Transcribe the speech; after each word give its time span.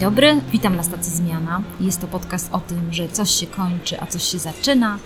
dobry, 0.00 0.40
witam 0.52 0.76
na 0.76 0.82
stacji 0.82 1.12
Zmiana. 1.12 1.62
Jest 1.80 2.00
to 2.00 2.06
podcast 2.06 2.48
o 2.52 2.60
tym, 2.60 2.92
że 2.92 3.08
coś 3.08 3.30
się 3.30 3.46
kończy, 3.46 4.00
a 4.00 4.06
coś 4.06 4.22
się 4.22 4.38
zaczyna, 4.38 4.98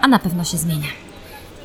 a 0.00 0.08
na 0.08 0.18
pewno 0.18 0.44
się 0.44 0.58
zmienia. 0.58 0.88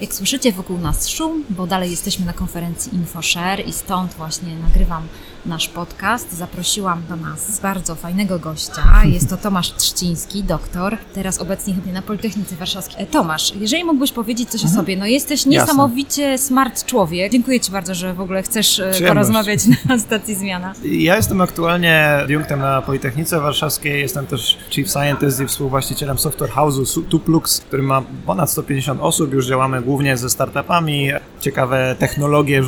Jak 0.01 0.13
słyszycie 0.13 0.51
wokół 0.51 0.77
nas 0.77 1.07
szum, 1.09 1.43
bo 1.49 1.67
dalej 1.67 1.91
jesteśmy 1.91 2.25
na 2.25 2.33
konferencji 2.33 2.95
InfoShare 2.95 3.59
i 3.65 3.73
stąd 3.73 4.13
właśnie 4.13 4.55
nagrywam 4.55 5.07
nasz 5.47 5.67
podcast. 5.67 6.33
Zaprosiłam 6.33 7.03
do 7.09 7.15
nas 7.15 7.59
bardzo 7.59 7.95
fajnego 7.95 8.39
gościa. 8.39 8.81
Jest 9.05 9.29
to 9.29 9.37
Tomasz 9.37 9.73
Trzciński, 9.75 10.43
doktor, 10.43 10.97
teraz 11.13 11.39
obecnie 11.39 11.73
chyba 11.73 11.91
na 11.91 12.01
Politechnice 12.01 12.55
Warszawskiej. 12.55 13.03
E, 13.03 13.05
Tomasz, 13.05 13.53
jeżeli 13.55 13.83
mógłbyś 13.83 14.11
powiedzieć 14.11 14.49
coś 14.49 14.65
o 14.65 14.67
sobie, 14.67 14.97
no 14.97 15.05
jesteś 15.05 15.45
niesamowicie 15.45 16.37
smart 16.37 16.85
człowiek. 16.85 17.31
Dziękuję 17.31 17.59
Ci 17.59 17.71
bardzo, 17.71 17.95
że 17.95 18.13
w 18.13 18.21
ogóle 18.21 18.43
chcesz 18.43 18.79
e, 18.79 18.91
Przyjemność. 18.91 19.07
porozmawiać 19.07 19.59
na 19.89 19.99
stacji 19.99 20.35
Zmiana. 20.35 20.73
Ja 20.83 21.15
jestem 21.15 21.41
aktualnie 21.41 22.03
adiunktem 22.23 22.59
na 22.59 22.81
Politechnice 22.81 23.39
Warszawskiej, 23.39 24.01
jestem 24.01 24.27
też 24.27 24.57
Chief 24.69 24.89
Scientist 24.89 25.39
i 25.41 25.47
współwłaścicielem 25.47 26.19
software 26.19 26.51
house'u 26.51 27.03
Tuplux, 27.09 27.61
który 27.61 27.83
ma 27.83 28.01
ponad 28.25 28.51
150 28.51 29.01
osób, 29.01 29.33
już 29.33 29.47
działamy 29.47 29.81
głównie 29.81 30.17
ze 30.17 30.29
startupami, 30.29 31.09
ciekawe 31.41 31.95
technologie 31.99 32.63
z, 32.63 32.67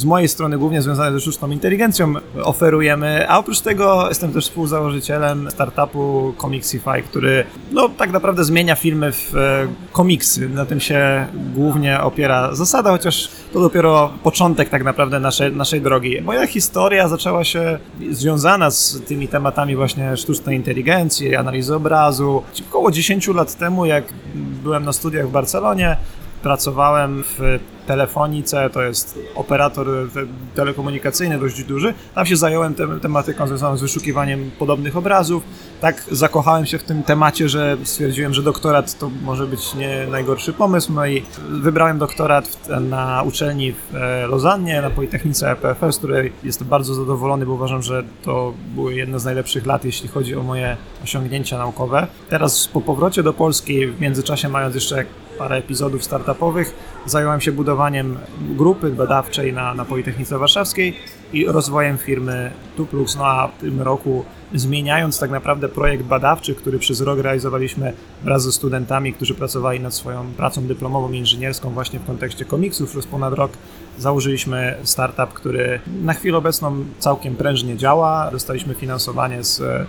z 0.00 0.04
mojej 0.04 0.28
strony 0.28 0.58
głównie 0.58 0.82
związane 0.82 1.12
ze 1.12 1.20
sztuczną 1.20 1.50
inteligencją 1.50 2.07
oferujemy, 2.42 3.28
a 3.28 3.38
oprócz 3.38 3.60
tego 3.60 4.08
jestem 4.08 4.32
też 4.32 4.44
współzałożycielem 4.44 5.50
startupu 5.50 6.34
Comixify, 6.40 7.02
który 7.02 7.44
no 7.72 7.88
tak 7.88 8.10
naprawdę 8.10 8.44
zmienia 8.44 8.74
filmy 8.74 9.12
w 9.12 9.36
e, 9.36 9.68
komiksy, 9.92 10.48
na 10.48 10.66
tym 10.66 10.80
się 10.80 11.26
głównie 11.54 12.00
opiera 12.00 12.54
zasada, 12.54 12.90
chociaż 12.90 13.28
to 13.52 13.60
dopiero 13.60 14.12
początek 14.22 14.68
tak 14.68 14.84
naprawdę 14.84 15.20
naszej, 15.20 15.52
naszej 15.52 15.80
drogi. 15.80 16.22
Moja 16.22 16.46
historia 16.46 17.08
zaczęła 17.08 17.44
się 17.44 17.78
związana 18.10 18.70
z 18.70 19.00
tymi 19.06 19.28
tematami 19.28 19.76
właśnie 19.76 20.16
sztucznej 20.16 20.56
inteligencji, 20.56 21.36
analizy 21.36 21.74
obrazu. 21.74 22.42
Około 22.68 22.90
10 22.90 23.28
lat 23.28 23.54
temu, 23.54 23.86
jak 23.86 24.04
byłem 24.34 24.84
na 24.84 24.92
studiach 24.92 25.28
w 25.28 25.30
Barcelonie, 25.30 25.96
pracowałem 26.42 27.24
w 27.24 27.58
telefonice, 27.86 28.70
to 28.70 28.82
jest 28.82 29.18
operator 29.34 29.86
te- 30.14 30.26
telekomunikacyjny 30.54 31.38
dość 31.38 31.64
duży. 31.64 31.94
Tam 32.14 32.26
się 32.26 32.36
zająłem 32.36 32.74
tem- 32.74 33.00
tematyką 33.00 33.46
związaną 33.46 33.76
z 33.76 33.80
wyszukiwaniem 33.82 34.50
podobnych 34.58 34.96
obrazów. 34.96 35.42
Tak 35.80 36.04
zakochałem 36.10 36.66
się 36.66 36.78
w 36.78 36.82
tym 36.82 37.02
temacie, 37.02 37.48
że 37.48 37.76
stwierdziłem, 37.84 38.34
że 38.34 38.42
doktorat 38.42 38.98
to 38.98 39.10
może 39.22 39.46
być 39.46 39.74
nie 39.74 40.06
najgorszy 40.10 40.52
pomysł. 40.52 40.92
No 40.92 41.06
i 41.06 41.22
wybrałem 41.48 41.98
doktorat 41.98 42.68
na 42.80 43.22
uczelni 43.22 43.72
w 43.72 43.96
e, 43.96 44.26
Lozannie, 44.26 44.82
na 44.82 44.90
Politechnice 44.90 45.50
EPFS, 45.50 45.94
z 45.94 45.98
której 45.98 46.32
jestem 46.44 46.68
bardzo 46.68 46.94
zadowolony, 46.94 47.46
bo 47.46 47.52
uważam, 47.52 47.82
że 47.82 48.04
to 48.22 48.54
były 48.74 48.94
jedne 48.94 49.20
z 49.20 49.24
najlepszych 49.24 49.66
lat, 49.66 49.84
jeśli 49.84 50.08
chodzi 50.08 50.36
o 50.36 50.42
moje 50.42 50.76
osiągnięcia 51.04 51.58
naukowe. 51.58 52.06
Teraz 52.30 52.68
po 52.68 52.80
powrocie 52.80 53.22
do 53.22 53.32
Polski, 53.32 53.86
w 53.86 54.00
międzyczasie 54.00 54.48
mając 54.48 54.74
jeszcze 54.74 55.04
parę 55.38 55.56
epizodów 55.56 56.04
startupowych, 56.04 56.74
zająłem 57.08 57.40
się 57.40 57.52
budowaniem 57.52 58.18
grupy 58.40 58.90
badawczej 58.90 59.52
na, 59.52 59.74
na 59.74 59.84
Politechnice 59.84 60.38
Warszawskiej 60.38 60.96
i 61.32 61.46
rozwojem 61.46 61.98
firmy 61.98 62.50
Tuplux. 62.76 63.16
No 63.16 63.26
a 63.26 63.48
w 63.48 63.60
tym 63.60 63.82
roku 63.82 64.24
zmieniając 64.54 65.18
tak 65.18 65.30
naprawdę 65.30 65.68
projekt 65.68 66.04
badawczy, 66.04 66.54
który 66.54 66.78
przez 66.78 67.00
rok 67.00 67.18
realizowaliśmy 67.18 67.92
wraz 68.24 68.42
ze 68.42 68.52
studentami, 68.52 69.12
którzy 69.12 69.34
pracowali 69.34 69.80
nad 69.80 69.94
swoją 69.94 70.32
pracą 70.36 70.66
dyplomową 70.66 71.12
inżynierską 71.12 71.70
właśnie 71.70 71.98
w 71.98 72.06
kontekście 72.06 72.44
komiksów 72.44 72.90
przez 72.90 73.06
ponad 73.06 73.34
rok, 73.34 73.52
założyliśmy 73.98 74.76
startup, 74.82 75.32
który 75.32 75.80
na 76.02 76.14
chwilę 76.14 76.38
obecną 76.38 76.84
całkiem 76.98 77.36
prężnie 77.36 77.76
działa. 77.76 78.30
Dostaliśmy 78.32 78.74
finansowanie 78.74 79.44
z 79.44 79.60
e, 79.60 79.86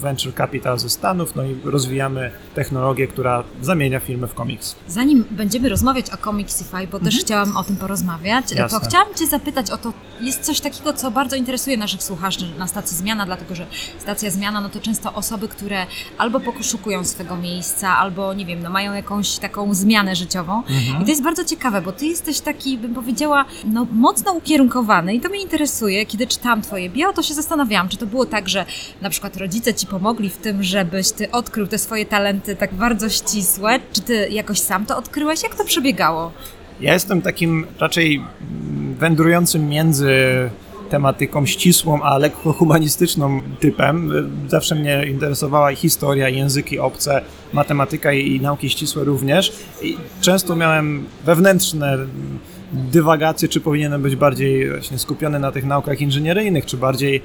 Venture 0.00 0.34
Capital 0.34 0.78
ze 0.78 0.90
Stanów, 0.90 1.36
no 1.36 1.44
i 1.44 1.56
rozwijamy 1.64 2.30
technologię, 2.54 3.06
która 3.06 3.44
zamienia 3.62 4.00
filmy 4.00 4.26
w 4.26 4.34
komiks. 4.34 4.76
Zanim 4.88 5.24
będziemy 5.30 5.68
rozmawiać 5.68 6.10
o 6.10 6.16
Bo 6.90 7.00
też 7.00 7.20
chciałam 7.20 7.56
o 7.56 7.64
tym 7.64 7.76
porozmawiać, 7.76 8.48
to 8.48 8.54
Jasne. 8.54 8.80
chciałam 8.88 9.14
Cię 9.14 9.26
zapytać 9.26 9.70
o 9.70 9.78
to, 9.78 9.92
jest 10.20 10.40
coś 10.40 10.60
takiego, 10.60 10.92
co 10.92 11.10
bardzo 11.10 11.36
interesuje 11.36 11.76
naszych 11.76 12.02
słuchaczy 12.02 12.44
na 12.58 12.66
stacji 12.66 12.96
Zmiana, 12.96 13.26
dlatego 13.26 13.54
że 13.54 13.66
stacja 13.98 14.30
Zmiana, 14.30 14.60
no 14.60 14.68
to 14.68 14.80
często 14.80 15.14
osoby, 15.14 15.48
które 15.48 15.86
albo 16.18 16.40
poszukują 16.40 17.04
swego 17.04 17.36
miejsca, 17.36 17.98
albo 17.98 18.34
nie 18.34 18.46
wiem, 18.46 18.62
no 18.62 18.70
mają 18.70 18.92
jakąś 18.92 19.38
taką 19.38 19.74
zmianę 19.74 20.16
życiową. 20.16 20.62
I 21.00 21.04
to 21.04 21.10
jest 21.10 21.22
bardzo 21.22 21.44
ciekawe, 21.44 21.82
bo 21.82 21.92
Ty 21.92 22.06
jesteś 22.06 22.40
taki, 22.40 22.78
bym 22.78 22.94
powiedziała, 22.94 23.44
no 23.64 23.86
mocno 23.92 24.32
ukierunkowany 24.32 25.14
i 25.14 25.20
to 25.20 25.28
mnie 25.28 25.42
interesuje. 25.42 26.06
Kiedy 26.06 26.26
czytałam 26.26 26.62
Twoje 26.62 26.90
bio, 26.90 27.12
to 27.12 27.22
się 27.22 27.34
zastanawiałam, 27.34 27.88
czy 27.88 27.96
to 27.96 28.06
było 28.06 28.26
tak, 28.26 28.48
że 28.48 28.66
na 29.00 29.10
przykład 29.10 29.36
rodzice 29.36 29.74
Ci 29.74 29.86
pomogli 29.86 30.30
w 30.30 30.36
tym, 30.36 30.62
żebyś 30.62 31.10
Ty 31.10 31.30
odkrył 31.30 31.66
te 31.66 31.78
swoje 31.78 32.06
talenty 32.06 32.56
tak 32.56 32.74
bardzo 32.74 33.08
ścisłe, 33.08 33.80
czy 33.92 34.00
Ty 34.00 34.28
jakoś 34.28 34.58
sam 34.60 34.86
to 34.86 34.96
odkryłeś? 34.96 35.42
Jak 35.42 35.54
to 35.54 35.64
przebiegało? 35.64 36.32
Ja 36.80 36.92
jestem 36.92 37.22
takim 37.22 37.66
raczej 37.80 38.16
mm, 38.16 38.94
wędrującym 38.94 39.68
między 39.68 40.14
tematyką 40.90 41.46
ścisłą, 41.46 42.02
a 42.02 42.18
lekko 42.18 42.52
humanistyczną 42.52 43.40
typem. 43.60 44.12
Zawsze 44.48 44.74
mnie 44.74 45.06
interesowała 45.06 45.72
i 45.72 45.76
historia, 45.76 46.28
i 46.28 46.36
języki 46.36 46.78
obce, 46.78 47.20
matematyka 47.52 48.12
i, 48.12 48.40
nauki 48.40 48.70
ścisłe 48.70 49.04
również. 49.04 49.52
I 49.82 49.96
często 50.20 50.56
miałem 50.56 51.04
wewnętrzne 51.24 51.92
mm, 51.92 52.08
dywagacje, 52.72 53.48
czy 53.48 53.60
powinienem 53.60 54.02
być 54.02 54.16
bardziej 54.16 54.70
właśnie 54.70 54.98
skupiony 54.98 55.38
na 55.38 55.52
tych 55.52 55.64
naukach 55.64 56.00
inżynieryjnych, 56.00 56.66
czy 56.66 56.76
bardziej 56.76 57.22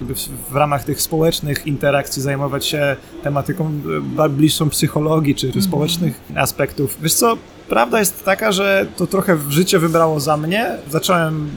w, 0.50 0.56
ramach 0.56 0.84
tych 0.84 1.02
społecznych 1.02 1.68
interakcji 1.68 2.22
zajmować 2.22 2.66
się 2.66 2.96
tematyką 3.24 3.72
e, 4.20 4.30
bliższą 4.30 4.70
psychologii, 4.70 5.36
czy, 5.36 5.52
czy 5.52 5.62
społecznych 5.62 6.22
aspektów. 6.36 6.98
Wiesz 7.02 7.14
co, 7.14 7.38
prawda 7.70 8.00
jest 8.00 8.26
taka, 8.26 8.52
że 8.52 8.86
to 8.98 9.08
trochę 9.08 9.38
życie 9.50 9.80
wybrało 9.80 10.20
za 10.20 10.38
mnie. 10.38 10.78
Zacząłem 10.90 11.50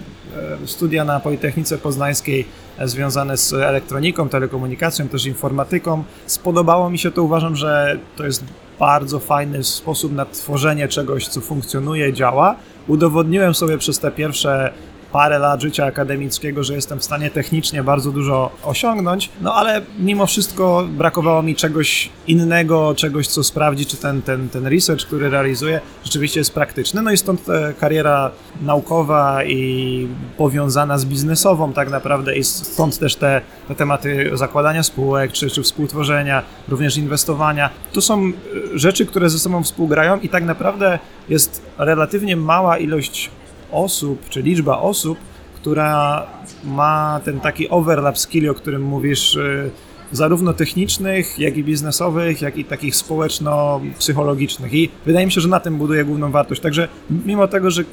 e, 0.62 0.66
studia 0.66 1.04
na 1.04 1.20
Politechnice 1.20 1.78
Poznańskiej 1.78 2.44
e, 2.78 2.88
związane 2.88 3.36
z 3.36 3.52
elektroniką, 3.52 4.28
telekomunikacją, 4.28 5.08
też 5.08 5.26
informatyką. 5.26 6.04
Spodobało 6.26 6.90
mi 6.90 6.98
się 6.98 7.10
to, 7.10 7.22
uważam, 7.22 7.56
że 7.56 7.98
to 8.16 8.24
jest 8.24 8.44
bardzo 8.78 9.18
fajny 9.18 9.64
sposób 9.64 10.12
na 10.12 10.26
tworzenie 10.26 10.88
czegoś, 10.88 11.28
co 11.28 11.40
funkcjonuje, 11.40 12.12
działa. 12.12 12.56
Udowodniłem 12.88 13.54
sobie 13.54 13.78
przez 13.78 13.98
te 13.98 14.10
pierwsze 14.10 14.72
parę 15.16 15.38
lat 15.38 15.62
życia 15.62 15.84
akademickiego, 15.84 16.64
że 16.64 16.74
jestem 16.74 16.98
w 16.98 17.04
stanie 17.04 17.30
technicznie 17.30 17.82
bardzo 17.82 18.12
dużo 18.12 18.50
osiągnąć, 18.64 19.30
no 19.40 19.54
ale 19.54 19.82
mimo 19.98 20.26
wszystko 20.26 20.86
brakowało 20.90 21.42
mi 21.42 21.54
czegoś 21.54 22.10
innego, 22.26 22.94
czegoś, 22.94 23.26
co 23.26 23.44
sprawdzi, 23.44 23.86
czy 23.86 23.96
ten, 23.96 24.22
ten, 24.22 24.48
ten 24.48 24.66
research, 24.66 25.06
który 25.06 25.30
realizuję, 25.30 25.80
rzeczywiście 26.04 26.40
jest 26.40 26.54
praktyczny. 26.54 27.02
No 27.02 27.10
i 27.10 27.16
stąd 27.16 27.48
e, 27.48 27.74
kariera 27.80 28.30
naukowa 28.62 29.44
i 29.44 30.08
powiązana 30.36 30.98
z 30.98 31.04
biznesową 31.04 31.72
tak 31.72 31.90
naprawdę 31.90 32.36
i 32.36 32.44
stąd 32.44 32.98
też 32.98 33.16
te, 33.16 33.40
te 33.68 33.74
tematy 33.74 34.30
zakładania 34.34 34.82
spółek, 34.82 35.32
czy, 35.32 35.50
czy 35.50 35.62
współtworzenia, 35.62 36.42
również 36.68 36.96
inwestowania. 36.96 37.70
To 37.92 38.00
są 38.00 38.26
e, 38.26 38.32
rzeczy, 38.78 39.06
które 39.06 39.30
ze 39.30 39.38
sobą 39.38 39.62
współgrają 39.62 40.20
i 40.20 40.28
tak 40.28 40.44
naprawdę 40.44 40.98
jest 41.28 41.62
relatywnie 41.78 42.36
mała 42.36 42.78
ilość 42.78 43.30
osób, 43.72 44.28
czy 44.28 44.42
liczba 44.42 44.78
osób, 44.78 45.18
która 45.54 46.26
ma 46.64 47.20
ten 47.24 47.40
taki 47.40 47.68
overlap 47.68 48.18
skilli, 48.18 48.48
o 48.48 48.54
którym 48.54 48.82
mówisz, 48.82 49.34
y, 49.34 49.70
zarówno 50.12 50.52
technicznych, 50.52 51.38
jak 51.38 51.56
i 51.56 51.64
biznesowych, 51.64 52.42
jak 52.42 52.56
i 52.56 52.64
takich 52.64 52.96
społeczno-psychologicznych. 52.96 54.74
I 54.74 54.90
wydaje 55.06 55.26
mi 55.26 55.32
się, 55.32 55.40
że 55.40 55.48
na 55.48 55.60
tym 55.60 55.76
buduje 55.78 56.04
główną 56.04 56.30
wartość. 56.30 56.60
Także 56.60 56.88
mimo 57.10 57.48
tego, 57.48 57.70
że 57.70 57.84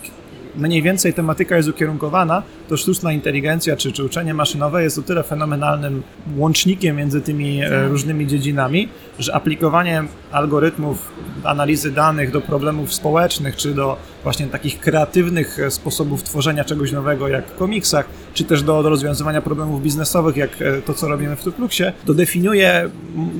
mniej 0.55 0.81
więcej 0.81 1.13
tematyka 1.13 1.57
jest 1.57 1.69
ukierunkowana, 1.69 2.43
to 2.69 2.77
sztuczna 2.77 3.11
inteligencja 3.11 3.77
czy, 3.77 3.91
czy 3.91 4.03
uczenie 4.03 4.33
maszynowe 4.33 4.83
jest 4.83 4.97
o 4.97 5.01
tyle 5.01 5.23
fenomenalnym 5.23 6.03
łącznikiem 6.37 6.95
między 6.95 7.21
tymi 7.21 7.61
e, 7.61 7.87
różnymi 7.87 8.27
dziedzinami, 8.27 8.89
że 9.19 9.35
aplikowanie 9.35 10.03
algorytmów 10.31 11.11
analizy 11.43 11.91
danych 11.91 12.31
do 12.31 12.41
problemów 12.41 12.93
społecznych, 12.93 13.55
czy 13.55 13.73
do 13.73 13.97
właśnie 14.23 14.47
takich 14.47 14.79
kreatywnych 14.79 15.59
e, 15.59 15.71
sposobów 15.71 16.23
tworzenia 16.23 16.65
czegoś 16.65 16.91
nowego, 16.91 17.27
jak 17.27 17.47
w 17.47 17.55
komiksach, 17.55 18.05
czy 18.33 18.43
też 18.43 18.63
do, 18.63 18.83
do 18.83 18.89
rozwiązywania 18.89 19.41
problemów 19.41 19.83
biznesowych, 19.83 20.37
jak 20.37 20.61
e, 20.61 20.81
to, 20.81 20.93
co 20.93 21.07
robimy 21.07 21.35
w 21.35 21.43
Tupluxie, 21.43 21.93
to 22.05 22.13
definiuje 22.13 22.89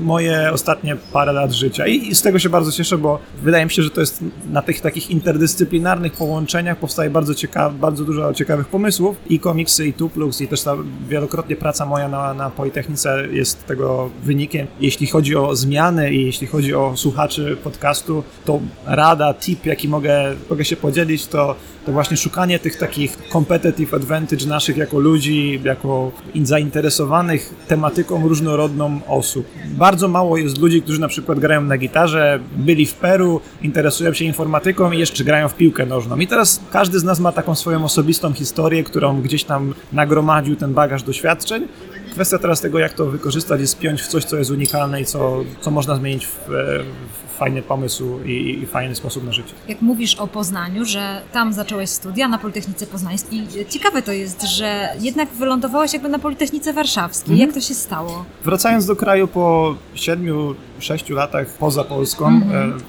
moje 0.04 0.52
ostatnie 0.54 0.96
parę 1.14 1.34
lat 1.34 1.52
życia. 1.52 1.88
I, 1.88 2.08
I 2.08 2.16
z 2.16 2.22
tego 2.22 2.40
się 2.40 2.50
bardzo 2.50 2.72
cieszę, 2.72 2.98
bo 2.98 3.20
wydaje 3.44 3.66
mi 3.66 3.72
się, 3.72 3.84
że 3.84 3.90
to 3.90 4.02
jest 4.02 4.24
na 4.52 4.62
tych 4.62 4.82
takich 4.82 5.10
interdyscyplinarnych 5.12 6.14
połączeniach 6.14 6.78
powstaje 6.78 7.10
bardzo, 7.10 7.36
ciekaw, 7.36 7.76
bardzo 7.76 8.06
dużo 8.06 8.34
ciekawych 8.34 8.68
pomysłów 8.68 9.18
i 9.30 9.40
komiksy, 9.40 9.88
i 9.88 9.94
Tuplux, 9.94 10.42
i 10.42 10.48
też 10.48 10.62
ta 10.62 10.76
wielokrotnie 11.10 11.56
praca 11.56 11.86
moja 11.86 12.08
na, 12.08 12.34
na 12.34 12.50
Politechnice 12.50 13.28
jest 13.32 13.66
tego 13.66 14.10
wynikiem. 14.24 14.68
Jeśli 14.80 15.08
chodzi 15.08 15.36
o 15.36 15.56
zmiany 15.56 16.14
i 16.14 16.26
jeśli 16.26 16.48
chodzi 16.48 16.74
o 16.76 16.94
słuchaczy 16.96 17.58
podcastu, 17.64 18.24
to 18.46 18.60
rada, 18.86 19.34
tip, 19.34 19.66
jaki 19.66 19.88
mogę, 19.88 20.36
mogę 20.50 20.66
się 20.66 20.73
się 20.74 20.82
podzielić, 20.82 21.28
to, 21.28 21.56
to 21.86 21.92
właśnie 21.92 22.18
szukanie 22.18 22.60
tych 22.60 22.78
takich 22.78 23.18
competitive 23.32 23.94
advantage 23.94 24.46
naszych 24.46 24.78
jako 24.78 25.00
ludzi, 25.00 25.62
jako 25.64 26.12
zainteresowanych 26.44 27.54
tematyką 27.68 28.28
różnorodną 28.28 29.00
osób. 29.08 29.46
Bardzo 29.66 30.08
mało 30.08 30.38
jest 30.38 30.58
ludzi, 30.58 30.82
którzy 30.82 31.02
na 31.02 31.08
przykład 31.08 31.40
grają 31.40 31.62
na 31.62 31.78
gitarze, 31.78 32.40
byli 32.58 32.86
w 32.86 32.94
Peru, 32.94 33.42
interesują 33.62 34.14
się 34.14 34.26
informatyką 34.26 34.92
i 34.92 35.00
jeszcze 35.00 35.24
grają 35.24 35.50
w 35.50 35.56
piłkę 35.56 35.86
nożną. 35.86 36.18
I 36.18 36.28
teraz 36.28 36.60
każdy 36.72 37.00
z 37.00 37.04
nas 37.04 37.20
ma 37.20 37.32
taką 37.32 37.56
swoją 37.56 37.84
osobistą 37.84 38.34
historię, 38.34 38.84
którą 38.84 39.22
gdzieś 39.22 39.44
tam 39.44 39.74
nagromadził 39.92 40.56
ten 40.56 40.74
bagaż 40.74 41.04
doświadczeń. 41.04 41.68
Kwestia 42.12 42.38
teraz 42.38 42.62
tego, 42.62 42.80
jak 42.80 42.94
to 42.94 43.06
wykorzystać 43.06 43.62
i 43.62 43.68
spiąć 43.68 44.02
w 44.02 44.08
coś, 44.08 44.24
co 44.26 44.38
jest 44.38 44.52
unikalne 44.52 45.02
i 45.02 45.06
co, 45.06 45.44
co 45.62 45.72
można 45.72 45.96
zmienić 45.96 46.26
w, 46.26 46.48
w 46.48 47.23
fajny 47.38 47.62
pomysł 47.62 48.20
i, 48.26 48.60
i 48.64 48.66
fajny 48.66 48.96
sposób 48.96 49.24
na 49.24 49.32
życie. 49.32 49.54
Jak 49.68 49.82
mówisz 49.82 50.16
o 50.16 50.28
Poznaniu, 50.28 50.86
że 50.86 51.22
tam 51.32 51.54
zacząłeś 51.54 51.90
studia 51.90 52.28
na 52.28 52.38
Politechnice 52.38 52.88
Poznańskiej, 52.88 53.48
ciekawe 53.70 54.02
to 54.02 54.12
jest, 54.12 54.42
że 54.42 54.90
jednak 55.00 55.30
wylądowałeś 55.30 55.94
jakby 55.94 56.10
na 56.10 56.20
Politechnice 56.20 56.74
Warszawskiej. 56.74 57.38
Jak 57.38 57.54
to 57.54 57.62
się 57.62 57.74
stało? 57.74 58.26
Wracając 58.44 58.86
do 58.86 58.96
kraju 58.96 59.28
po 59.28 59.76
siedmiu, 59.96 60.56
sześciu 60.84 61.16
latach 61.16 61.48
poza 61.60 61.84
Polską, 61.84 62.28
e, 62.28 62.42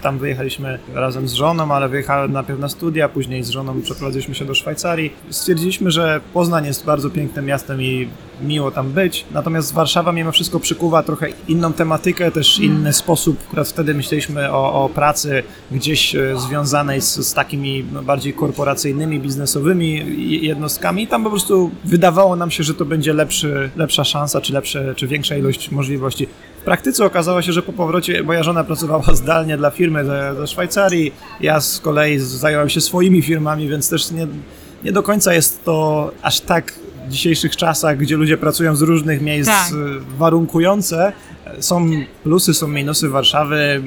tam 0.03 0.19
wyjechaliśmy 0.19 0.79
razem 0.95 1.29
z 1.29 1.33
żoną, 1.33 1.75
ale 1.75 1.89
wyjechałem 1.89 2.33
najpierw 2.33 2.59
na 2.59 2.69
studia, 2.69 3.09
później 3.09 3.43
z 3.43 3.49
żoną 3.49 3.83
przeprowadziliśmy 3.83 4.35
się 4.35 4.45
do 4.45 4.55
Szwajcarii. 4.55 5.13
Stwierdziliśmy, 5.31 5.91
że 5.91 6.21
Poznań 6.33 6.67
jest 6.67 6.85
bardzo 6.85 7.11
pięknym 7.11 7.45
miastem 7.45 7.83
i 7.83 8.09
miło 8.43 8.71
tam 8.71 8.91
być, 8.91 9.25
natomiast 9.33 9.75
Warszawa 9.75 10.13
mimo 10.13 10.33
wszystko 10.33 10.61
przykuwa 10.61 11.03
trochę 11.03 11.29
inną 11.49 11.73
tematykę, 11.73 12.31
też 12.31 12.59
inny 12.59 12.93
sposób. 12.93 13.39
Akurat 13.47 13.69
wtedy 13.69 13.95
myśleliśmy 13.95 14.53
o, 14.53 14.85
o 14.85 14.89
pracy 14.89 15.43
gdzieś 15.71 16.17
e, 16.17 16.39
związanej 16.39 17.01
z, 17.01 17.15
z 17.15 17.35
takimi 17.35 17.85
no, 17.93 18.03
bardziej 18.03 18.33
korporacyjnymi, 18.33 19.21
biznesowymi 19.21 20.05
jednostkami 20.47 21.03
i 21.03 21.07
tam 21.07 21.25
po 21.25 21.31
prostu 21.31 21.71
wydawało 21.85 22.37
nam 22.37 22.51
się, 22.51 22.63
że 22.63 22.75
to 22.75 22.85
będzie 22.85 23.13
lepszy, 23.13 23.71
lepsza 23.77 24.05
szansa, 24.05 24.41
czy, 24.41 24.53
lepsze, 24.53 24.95
czy 24.95 25.07
większa 25.07 25.37
ilość 25.37 25.71
możliwości. 25.71 26.27
Praktyce 26.65 27.05
okazało 27.05 27.43
się, 27.43 27.53
że 27.53 27.63
po 27.63 27.73
powrocie 27.73 28.23
moja 28.23 28.43
żona 28.43 28.65
pracowała 28.65 29.15
zdalnie 29.23 29.57
dla 29.57 29.71
firmy 29.71 30.05
ze 30.05 30.47
Szwajcarii, 30.47 31.13
ja 31.41 31.61
z 31.61 31.81
kolei 31.81 32.19
zająłem 32.19 32.69
się 32.69 32.81
swoimi 32.81 33.23
firmami, 33.23 33.69
więc 33.69 33.89
też 33.89 34.11
nie, 34.11 34.27
nie 34.85 34.93
do 34.93 35.03
końca 35.03 35.35
jest 35.35 35.65
to 35.65 36.11
aż 36.23 36.41
tak 36.41 36.73
w 37.07 37.09
dzisiejszych 37.09 37.57
czasach, 37.57 37.97
gdzie 37.99 38.17
ludzie 38.17 38.37
pracują 38.37 38.77
z 38.77 38.83
różnych 38.83 39.21
miejsc 39.21 39.51
Tak. 39.51 39.73
y, 39.73 40.19
warunkujące. 40.19 41.13
Są 41.61 41.91
plusy, 42.23 42.55
są 42.55 42.69
minusy 42.69 43.09
Warszawy. 43.09 43.83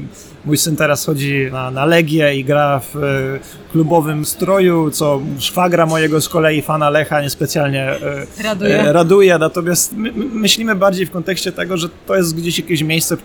Mój 0.46 0.58
syn 0.58 0.75
teraz 0.75 1.06
chodzi 1.06 1.48
na, 1.52 1.72
na 1.72 1.86
Legię 1.86 2.36
i 2.36 2.44
gra 2.44 2.80
w 2.80 2.96
y, 2.96 3.40
klubowym 3.72 4.25
stroju, 4.25 4.92
co 4.92 5.22
szwagra 5.40 5.86
mojego 5.86 6.22
z 6.22 6.30
kolei 6.30 6.62
fana 6.62 6.90
Lecha 6.90 7.22
niespecjalnie 7.22 7.94
y, 8.40 8.44
Raduje. 8.44 8.94
raduje. 8.94 9.38
Natomiast 9.38 9.94
my, 9.94 10.12
my 10.12 10.25
myślimy 10.25 10.75
bardziej 10.75 11.06
w 11.06 11.12
kontekście 11.12 11.52
tego, 11.52 11.78
że 11.78 11.90
to 12.06 12.16
jest 12.16 12.36
gdzieś 12.36 12.60
jakieś 12.60 12.81
miejsce, 12.84 13.18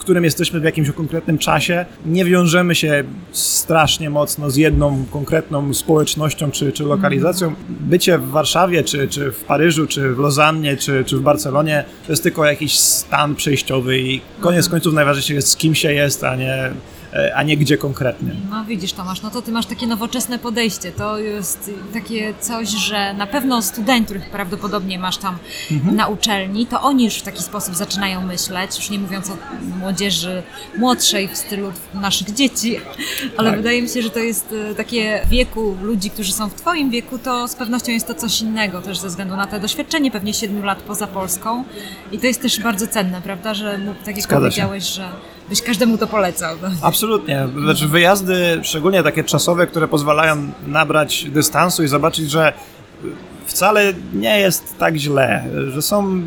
którym 0.00 0.24
jesteśmy 0.24 0.60
w 0.60 0.64
jakimś 0.64 0.90
konkretnym 0.90 1.38
czasie. 1.38 1.86
Nie 2.06 2.24
wiążemy 2.24 2.74
się 2.74 3.04
strasznie 3.32 4.10
mocno 4.10 4.50
z 4.50 4.56
jedną 4.56 5.04
konkretną 5.10 5.74
społecznością 5.74 6.50
czy, 6.50 6.72
czy 6.72 6.84
lokalizacją. 6.84 7.54
Bycie 7.68 8.18
w 8.18 8.28
Warszawie, 8.28 8.84
czy, 8.84 9.08
czy 9.08 9.32
w 9.32 9.44
Paryżu, 9.44 9.86
czy 9.86 10.14
w 10.14 10.18
Lozannie, 10.18 10.76
czy, 10.76 11.04
czy 11.04 11.16
w 11.16 11.20
Barcelonie 11.20 11.84
to 12.06 12.12
jest 12.12 12.22
tylko 12.22 12.44
jakiś 12.44 12.78
stan 12.78 13.34
przejściowy 13.34 13.98
i 13.98 14.20
koniec 14.40 14.68
końców 14.68 14.94
najważniejsze 14.94 15.34
jest 15.34 15.48
z 15.48 15.56
kim 15.56 15.74
się 15.74 15.92
jest, 15.92 16.24
a 16.24 16.36
nie, 16.36 16.70
a 17.34 17.42
nie 17.42 17.56
gdzie 17.56 17.78
konkretnie. 17.78 18.32
No 18.50 18.64
widzisz 18.64 18.92
Tomasz, 18.92 19.22
no 19.22 19.30
to 19.30 19.42
ty 19.42 19.52
masz 19.52 19.66
takie 19.66 19.86
nowoczesne 19.86 20.38
podejście. 20.38 20.92
To 20.92 21.18
jest 21.18 21.70
takie 21.92 22.34
coś, 22.40 22.68
że 22.68 23.14
na 23.14 23.26
pewno 23.26 23.62
studentów, 23.62 24.06
których 24.10 24.30
prawdopodobnie 24.30 24.98
masz 24.98 25.16
tam 25.16 25.38
na 25.92 26.06
uczelni, 26.08 26.66
to 26.66 26.82
oni 26.82 27.04
już 27.04 27.14
w 27.14 27.22
taki 27.22 27.42
sposób 27.42 27.74
zaczynają 27.76 28.26
myśleć, 28.26 28.76
już 28.76 28.90
nie 28.90 28.98
mówiąc 28.98 29.30
o 29.30 29.36
młodzieży 29.80 30.42
młodszej 30.78 31.28
w 31.28 31.36
stylu 31.36 31.72
naszych 31.94 32.34
dzieci, 32.34 32.80
ale 33.36 33.50
Tak. 33.50 33.58
wydaje 33.58 33.82
mi 33.82 33.88
się, 33.88 34.02
że 34.02 34.10
to 34.10 34.18
jest 34.18 34.54
e, 34.70 34.74
takie 34.74 35.22
wieku 35.30 35.76
ludzi, 35.82 36.10
którzy 36.10 36.32
są 36.32 36.48
w 36.48 36.54
twoim 36.54 36.90
wieku, 36.90 37.18
to 37.18 37.48
z 37.48 37.54
pewnością 37.54 37.92
jest 37.92 38.06
to 38.06 38.14
coś 38.14 38.40
innego 38.40 38.80
też 38.82 38.98
ze 38.98 39.08
względu 39.08 39.36
na 39.36 39.46
te 39.46 39.60
doświadczenie 39.60 40.10
pewnie 40.10 40.34
siedmiu 40.34 40.62
lat 40.64 40.82
poza 40.82 41.06
Polską 41.06 41.64
i 42.12 42.18
to 42.18 42.26
jest 42.26 42.42
też 42.42 42.60
bardzo 42.60 42.86
cenne, 42.86 43.20
prawda, 43.22 43.54
że 43.54 43.78
tak 44.04 44.16
jak 44.16 44.24
Zgadza 44.24 44.26
się. 44.26 44.40
powiedziałeś, 44.40 44.84
że 44.84 45.08
byś 45.50 45.62
każdemu 45.62 45.98
to 45.98 46.06
polecał. 46.06 46.56
No. 46.62 46.68
Absolutnie. 46.82 47.48
Znaczy 47.64 47.88
wyjazdy, 47.88 48.60
szczególnie 48.62 49.02
takie 49.02 49.24
czasowe, 49.24 49.66
które 49.66 49.88
pozwalają 49.88 50.52
nabrać 50.66 51.24
dystansu 51.24 51.82
i 51.82 51.88
zobaczyć, 51.88 52.30
że 52.30 52.52
wcale 53.46 53.92
nie 54.12 54.40
jest 54.40 54.78
tak 54.78 54.96
źle, 54.96 55.44
że 55.68 55.82
są... 55.82 56.22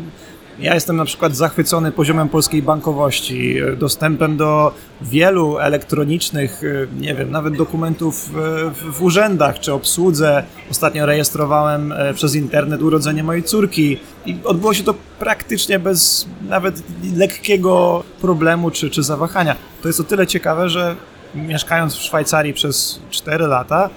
Ja 0.58 0.74
jestem 0.74 0.96
na 0.96 1.04
przykład 1.04 1.36
zachwycony 1.36 1.92
poziomem 1.92 2.28
polskiej 2.28 2.62
bankowości, 2.62 3.56
dostępem 3.76 4.36
do 4.36 4.74
wielu 5.02 5.58
elektronicznych, 5.58 6.62
nie 7.00 7.14
wiem, 7.14 7.30
nawet 7.30 7.56
dokumentów 7.56 8.30
w, 8.32 8.70
w 8.92 9.02
urzędach 9.02 9.60
czy 9.60 9.72
obsłudze. 9.72 10.44
Ostatnio 10.70 11.06
rejestrowałem 11.06 11.92
e, 11.92 12.14
przez 12.14 12.34
internet 12.34 12.82
urodzenie 12.82 13.24
mojej 13.24 13.42
córki 13.42 13.98
i 14.26 14.36
odbyło 14.44 14.74
się 14.74 14.84
to 14.84 14.94
praktycznie 15.18 15.78
bez 15.78 16.26
nawet 16.48 16.82
lekkiego 17.16 18.04
problemu 18.20 18.70
czy, 18.70 18.90
czy 18.90 19.02
zawahania. 19.02 19.56
To 19.82 19.88
jest 19.88 20.00
o 20.00 20.04
tyle 20.04 20.26
ciekawe, 20.26 20.68
że 20.68 20.96
mieszkając 21.34 21.94
w 21.94 22.02
Szwajcarii 22.02 22.54
przez 22.54 23.00
4 23.10 23.46
lata, 23.46 23.90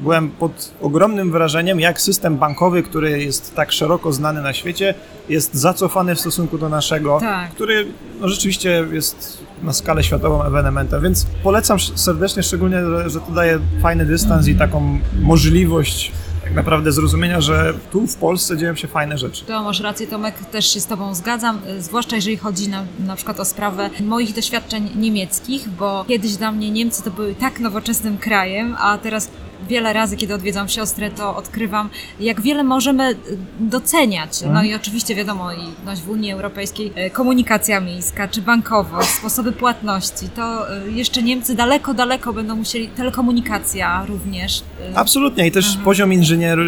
byłem 0.00 0.30
pod 0.30 0.72
ogromnym 0.80 1.32
wrażeniem, 1.32 1.80
jak 1.80 2.00
system 2.00 2.36
bankowy, 2.36 2.82
który 2.82 3.22
jest 3.22 3.54
tak 3.54 3.72
szeroko 3.72 4.12
znany 4.12 4.42
na 4.42 4.52
świecie, 4.52 4.94
jest 5.28 5.54
zacofany 5.54 6.14
w 6.14 6.20
stosunku 6.20 6.58
do 6.58 6.68
naszego, 6.68 7.20
Tak. 7.20 7.50
który 7.50 7.86
no, 8.20 8.28
rzeczywiście 8.28 8.86
jest 8.92 9.38
na 9.62 9.72
skalę 9.72 10.04
światową 10.04 10.44
ewenementem. 10.44 11.02
Więc 11.02 11.26
polecam 11.42 11.80
serdecznie, 11.80 12.42
szczególnie, 12.42 12.78
że, 13.06 13.20
to 13.20 13.32
daje 13.32 13.58
fajny 13.82 14.06
dystans 14.06 14.48
i 14.48 14.54
taką 14.54 14.98
możliwość 15.22 16.12
tak 16.44 16.54
naprawdę 16.54 16.92
zrozumienia, 16.92 17.40
że 17.40 17.74
tu 17.90 18.06
w 18.06 18.16
Polsce 18.16 18.56
dzieją 18.58 18.74
się 18.76 18.88
fajne 18.88 19.18
rzeczy. 19.18 19.44
To 19.44 19.62
masz 19.62 19.80
rację, 19.80 20.06
Tomek, 20.06 20.34
też 20.38 20.72
się 20.74 20.80
z 20.80 20.86
Tobą 20.86 21.14
zgadzam, 21.14 21.58
zwłaszcza 21.78 22.16
jeżeli 22.16 22.36
chodzi 22.36 22.68
na, 22.68 22.84
na 23.06 23.16
przykład 23.16 23.40
o 23.40 23.44
sprawę 23.44 23.90
moich 24.00 24.34
doświadczeń 24.34 24.90
niemieckich, 24.96 25.68
bo 25.68 26.04
kiedyś 26.08 26.36
dla 26.36 26.52
mnie 26.52 26.70
Niemcy 26.70 27.02
to 27.02 27.10
były 27.10 27.34
tak 27.34 27.60
nowoczesnym 27.60 28.18
krajem, 28.18 28.76
a 28.78 28.98
teraz 28.98 29.30
wiele 29.70 29.92
razy, 29.92 30.16
kiedy 30.16 30.34
odwiedzam 30.34 30.68
siostrę, 30.68 31.10
to 31.10 31.36
odkrywam, 31.36 31.88
jak 32.20 32.40
wiele 32.40 32.64
możemy 32.64 33.10
y, 33.10 33.16
doceniać. 33.60 34.30
No 34.52 34.62
i 34.62 34.74
oczywiście 34.74 35.14
wiadomo, 35.14 35.52
i 35.52 35.56
no, 35.86 35.96
w 35.96 36.08
Unii 36.08 36.32
Europejskiej 36.32 36.92
y, 37.06 37.10
komunikacja 37.10 37.80
miejska, 37.80 38.28
czy 38.28 38.42
bankowość, 38.42 39.08
sposoby 39.08 39.52
płatności, 39.52 40.28
to 40.28 40.76
y, 40.86 40.92
jeszcze 40.92 41.22
Niemcy 41.22 41.54
daleko, 41.54 41.94
daleko 41.94 42.32
będą 42.32 42.56
musieli, 42.56 42.88
telekomunikacja 42.88 44.04
również. 44.08 44.62
Absolutnie 44.94 45.46
i 45.46 45.50
też 45.50 45.78
poziom 45.84 46.12
inżynier, 46.12 46.58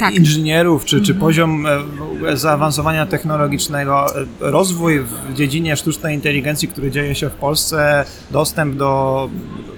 Tak. 0.00 0.14
inżynierów, 0.14 0.84
czy, 0.84 1.00
czy 1.00 1.14
poziom 1.14 1.66
e, 1.66 2.36
zaawansowania 2.36 3.06
technologicznego, 3.06 4.06
e, 4.20 4.24
rozwój 4.40 5.00
w 5.00 5.34
dziedzinie 5.34 5.76
sztucznej 5.76 6.14
inteligencji, 6.14 6.68
który 6.68 6.90
dzieje 6.90 7.14
się 7.14 7.28
w 7.30 7.34
Polsce, 7.34 8.04
dostęp 8.30 8.76
do 8.76 9.30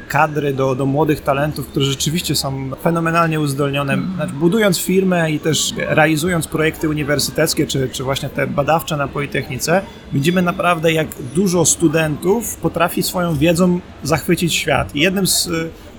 kadry, 0.08 0.52
do, 0.52 0.74
do 0.74 0.86
młodych 0.86 1.20
talentów, 1.20 1.66
które 1.66 1.84
rzeczywiście 1.84 2.36
są 2.36 2.70
fenomenalnie 2.82 3.40
uzdolnione. 3.40 3.98
Znaczy, 4.16 4.32
budując 4.32 4.78
firmę 4.78 5.30
i 5.30 5.40
też 5.40 5.74
realizując 5.76 6.46
projekty 6.46 6.88
uniwersyteckie, 6.88 7.66
czy, 7.66 7.88
czy 7.92 8.04
właśnie 8.04 8.28
te 8.28 8.46
badawcze 8.46 8.96
na 8.96 9.08
Politechnice, 9.08 9.82
widzimy 10.12 10.42
naprawdę, 10.42 10.92
jak 10.92 11.08
dużo 11.34 11.64
studentów 11.64 12.56
potrafi 12.56 13.02
swoją 13.02 13.34
wiedzą 13.34 13.80
zachwycić 14.02 14.54
świat. 14.54 14.96
I 14.96 15.00
jednym 15.00 15.26
z 15.26 15.50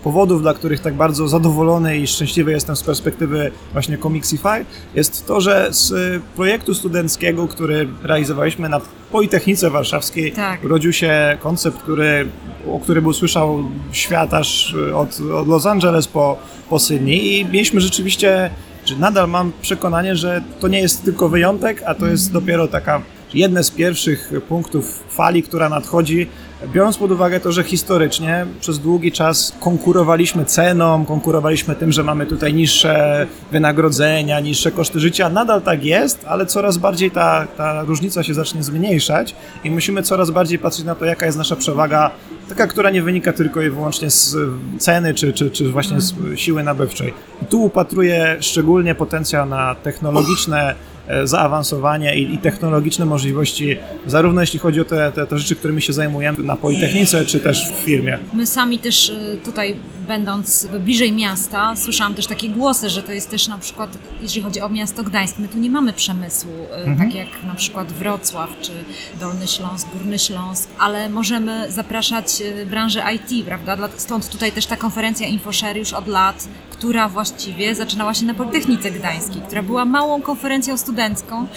powodów, 0.04 0.42
dla 0.42 0.54
których 0.54 0.80
tak 0.80 0.94
bardzo 0.94 1.28
zadowolony 1.28 1.98
i 1.98 2.08
szczęśliwy 2.08 2.52
jestem 2.52 2.76
z 2.76 2.84
perspektywy 2.84 3.52
właśnie 3.74 3.98
Comixify, 3.98 4.66
jest 4.96 5.28
to, 5.28 5.42
że 5.42 5.68
z 5.72 5.92
y, 5.92 6.22
projektu 6.36 6.74
studenckiego, 6.74 7.48
który 7.48 7.88
realizowaliśmy 8.04 8.70
na 8.70 8.82
Politechnice 9.12 9.70
Warszawskiej, 9.70 10.32
Tak. 10.32 10.64
urodził 10.64 10.94
się 10.94 11.38
koncept, 11.40 11.78
który, 11.78 12.28
o 12.72 12.80
którym 12.80 13.06
usłyszał 13.06 13.64
świat 13.92 14.34
aż 14.34 14.74
y, 14.74 14.96
od, 14.96 15.20
od 15.36 15.48
Los 15.48 15.66
Angeles 15.66 16.08
po, 16.08 16.38
po 16.70 16.80
Sydney 16.80 17.40
i 17.40 17.46
mieliśmy 17.46 17.82
rzeczywiście, 17.82 18.50
czy 18.86 19.00
nadal 19.00 19.30
mam 19.30 19.52
przekonanie, 19.62 20.16
że 20.16 20.42
to 20.60 20.68
nie 20.68 20.80
jest 20.80 21.04
tylko 21.04 21.30
wyjątek, 21.30 21.84
a 21.86 21.96
to 21.96 22.06
jest 22.08 22.32
dopiero 22.32 22.68
taka 22.68 23.02
jedne 23.34 23.64
z 23.64 23.72
pierwszych 23.72 24.32
punktów 24.48 25.04
fali, 25.10 25.44
która 25.44 25.70
nadchodzi, 25.70 26.28
biorąc 26.74 26.98
pod 26.98 27.12
uwagę 27.12 27.40
to, 27.40 27.52
że 27.52 27.64
historycznie 27.64 28.46
przez 28.60 28.80
długi 28.80 29.12
czas 29.12 29.54
konkurowaliśmy 29.60 30.46
ceną, 30.46 31.06
konkurowaliśmy 31.06 31.76
tym, 31.76 31.92
że 31.92 32.04
mamy 32.04 32.26
tutaj 32.26 32.54
niższe 32.54 33.28
wynagrodzenia, 33.52 34.40
niższe 34.40 34.72
koszty 34.72 35.00
życia. 35.00 35.30
Nadal 35.30 35.62
tak 35.62 35.86
jest, 35.86 36.26
ale 36.28 36.46
coraz 36.46 36.78
bardziej 36.78 37.12
ta, 37.12 37.48
ta 37.58 37.84
różnica 37.84 38.24
się 38.24 38.34
zacznie 38.34 38.64
zmniejszać 38.64 39.36
i 39.64 39.72
musimy 39.72 40.04
coraz 40.04 40.32
bardziej 40.32 40.60
patrzeć 40.60 40.86
na 40.86 40.96
to, 40.96 41.06
jaka 41.06 41.26
jest 41.26 41.38
nasza 41.38 41.56
przewaga, 41.56 42.12
taka, 42.50 42.68
która 42.68 42.90
nie 42.90 43.02
wynika 43.02 43.34
tylko 43.34 43.62
i 43.62 43.70
wyłącznie 43.70 44.10
z 44.10 44.38
ceny 44.78 45.14
czy, 45.14 45.34
czy, 45.34 45.52
czy 45.52 45.70
właśnie 45.70 46.02
z 46.02 46.14
siły 46.36 46.64
nabywczej. 46.64 47.14
I 47.42 47.46
tu 47.46 47.64
upatruję 47.64 48.38
szczególnie 48.40 48.96
potencjał 48.96 49.46
na 49.46 49.76
technologiczne 49.76 50.76
zaawansowanie 51.24 52.16
i, 52.16 52.34
i, 52.34 52.38
technologiczne 52.38 53.06
możliwości, 53.06 53.78
zarówno 54.06 54.42
jeśli 54.42 54.60
chodzi 54.60 54.82
o 54.82 54.86
te, 54.86 55.12
te, 55.12 55.28
te 55.28 55.38
rzeczy, 55.38 55.56
którymi 55.56 55.82
się 55.82 55.94
zajmujemy 55.94 56.44
na 56.44 56.56
Politechnice, 56.56 57.26
czy 57.26 57.40
też 57.40 57.72
w 57.72 57.76
firmie. 57.76 58.18
My 58.34 58.48
sami 58.48 58.80
też 58.80 59.10
y, 59.10 59.38
tutaj, 59.46 59.76
będąc 60.08 60.68
bliżej 60.80 61.12
miasta, 61.12 61.76
słyszałam 61.76 62.14
też 62.14 62.28
takie 62.28 62.50
głosy, 62.50 62.90
że 62.90 63.04
to 63.04 63.12
jest 63.12 63.30
też 63.30 63.48
na 63.48 63.58
przykład, 63.58 63.98
jeżeli 64.22 64.42
chodzi 64.42 64.62
o 64.62 64.70
miasto 64.70 65.04
Gdańsk, 65.04 65.40
my 65.40 65.48
tu 65.48 65.58
nie 65.58 65.70
mamy 65.70 65.94
przemysłu, 65.94 66.52
mhm. 66.76 66.98
tak 66.98 67.16
jak 67.16 67.28
na 67.48 67.56
przykład 67.56 67.92
Wrocław, 67.92 68.50
czy 68.62 68.72
Dolny 69.20 69.48
Śląsk, 69.48 69.88
Górny 69.94 70.20
Śląsk, 70.20 70.70
ale 70.80 71.10
możemy 71.10 71.72
zapraszać 71.72 72.44
branżę 72.70 73.04
IT, 73.16 73.46
prawda? 73.46 73.78
Stąd 73.98 74.30
tutaj 74.30 74.52
też 74.52 74.66
ta 74.66 74.78
konferencja 74.78 75.28
InfoShare 75.28 75.78
już 75.78 75.94
od 75.94 76.08
lat, 76.08 76.48
która 76.80 77.10
właściwie 77.10 77.76
zaczynała 77.76 78.14
się 78.14 78.26
na 78.26 78.34
Politechnice 78.34 78.92
Gdańskiej, 78.92 79.42
która 79.42 79.64
była 79.64 79.86
małą 79.86 80.22
konferencją 80.22 80.78
gdańską. 81.00 81.48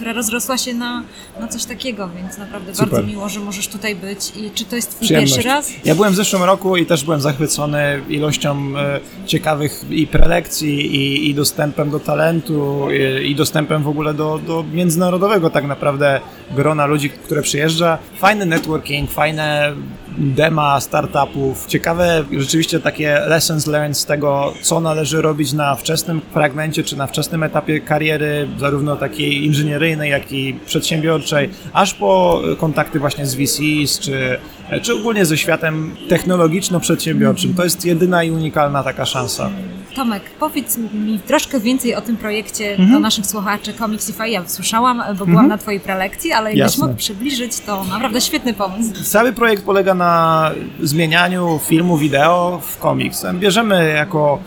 Która 0.00 0.12
rozrosła 0.12 0.58
się 0.58 0.74
na, 0.74 1.02
na 1.40 1.48
coś 1.48 1.64
takiego, 1.64 2.10
więc 2.16 2.38
naprawdę 2.38 2.74
Super. 2.74 2.90
bardzo 2.90 3.06
miło, 3.06 3.28
że 3.28 3.40
możesz 3.40 3.68
tutaj 3.68 3.96
być. 3.96 4.32
I 4.36 4.50
czy 4.50 4.64
to 4.64 4.76
jest 4.76 4.90
twój 4.90 5.08
pierwszy 5.08 5.42
raz? 5.42 5.72
Ja 5.84 5.94
byłem 5.94 6.12
w 6.12 6.16
zeszłym 6.16 6.42
roku 6.42 6.76
i 6.76 6.86
też 6.86 7.04
byłem 7.04 7.20
zachwycony 7.20 8.02
ilością 8.08 8.78
e, 8.78 9.00
ciekawych 9.26 9.84
i 9.90 10.06
prelekcji, 10.06 10.96
i, 10.96 11.30
i 11.30 11.34
dostępem 11.34 11.90
do 11.90 12.00
talentu, 12.00 12.88
i, 12.90 13.30
i, 13.30 13.34
dostępem 13.34 13.82
w 13.82 13.88
ogóle 13.88 14.14
do, 14.14 14.38
do 14.46 14.64
międzynarodowego 14.72 15.50
tak 15.50 15.64
naprawdę 15.64 16.20
grona 16.50 16.86
ludzi, 16.86 17.10
które 17.10 17.42
przyjeżdża. 17.42 17.98
Fajny 18.18 18.46
networking, 18.46 19.10
fajne 19.10 19.72
dema 20.18 20.80
startupów, 20.80 21.66
ciekawe 21.66 22.24
rzeczywiście 22.38 22.80
takie 22.80 23.20
lessons 23.26 23.66
learned 23.66 23.98
z 23.98 24.06
tego, 24.06 24.54
co 24.62 24.80
należy 24.80 25.22
robić 25.22 25.52
na 25.52 25.74
wczesnym 25.74 26.20
fragmencie, 26.32 26.84
czy 26.84 26.96
na 26.96 27.06
wczesnym 27.06 27.42
etapie 27.42 27.80
kariery, 27.80 28.48
zarówno 28.58 28.96
takiej 28.96 29.44
inżynieryjnej, 29.46 29.89
jak 29.98 30.32
i 30.32 30.54
przedsiębiorczej, 30.66 31.50
aż 31.72 31.94
po 31.94 32.42
kontakty 32.58 33.00
właśnie 33.00 33.26
z 33.26 33.34
VCs, 33.34 33.98
czy, 33.98 34.38
czy 34.82 34.94
ogólnie 34.94 35.26
ze 35.26 35.38
światem 35.38 35.96
technologiczno-przedsiębiorczym. 36.08 37.54
To 37.54 37.64
jest 37.64 37.84
jedyna 37.84 38.24
i 38.24 38.30
unikalna 38.30 38.82
taka 38.82 39.06
szansa. 39.06 39.50
Tomek, 39.94 40.22
powiedz 40.38 40.78
mi 40.78 41.18
troszkę 41.18 41.60
więcej 41.60 41.94
o 41.94 42.00
tym 42.00 42.16
projekcie 42.16 42.70
mhm. 42.70 42.92
do 42.92 43.00
naszych 43.00 43.26
słuchaczy 43.26 43.74
Comicsify. 43.74 44.28
Ja 44.28 44.42
słyszałam, 44.46 45.02
bo 45.08 45.14
byłam 45.14 45.30
mhm. 45.30 45.48
na 45.48 45.58
Twojej 45.58 45.80
prelekcji, 45.80 46.32
ale 46.32 46.54
jakbyś 46.54 46.78
mógł 46.78 46.94
przybliżyć, 46.94 47.60
to 47.60 47.84
naprawdę 47.84 48.20
świetny 48.20 48.54
pomysł. 48.54 49.04
Cały 49.04 49.32
projekt 49.32 49.64
polega 49.64 49.94
na 49.94 50.50
zmienianiu 50.82 51.60
filmu, 51.66 51.98
wideo 51.98 52.60
w 52.64 52.78
komiks. 52.78 53.26
Bierzemy 53.34 53.92
jako 53.96 54.38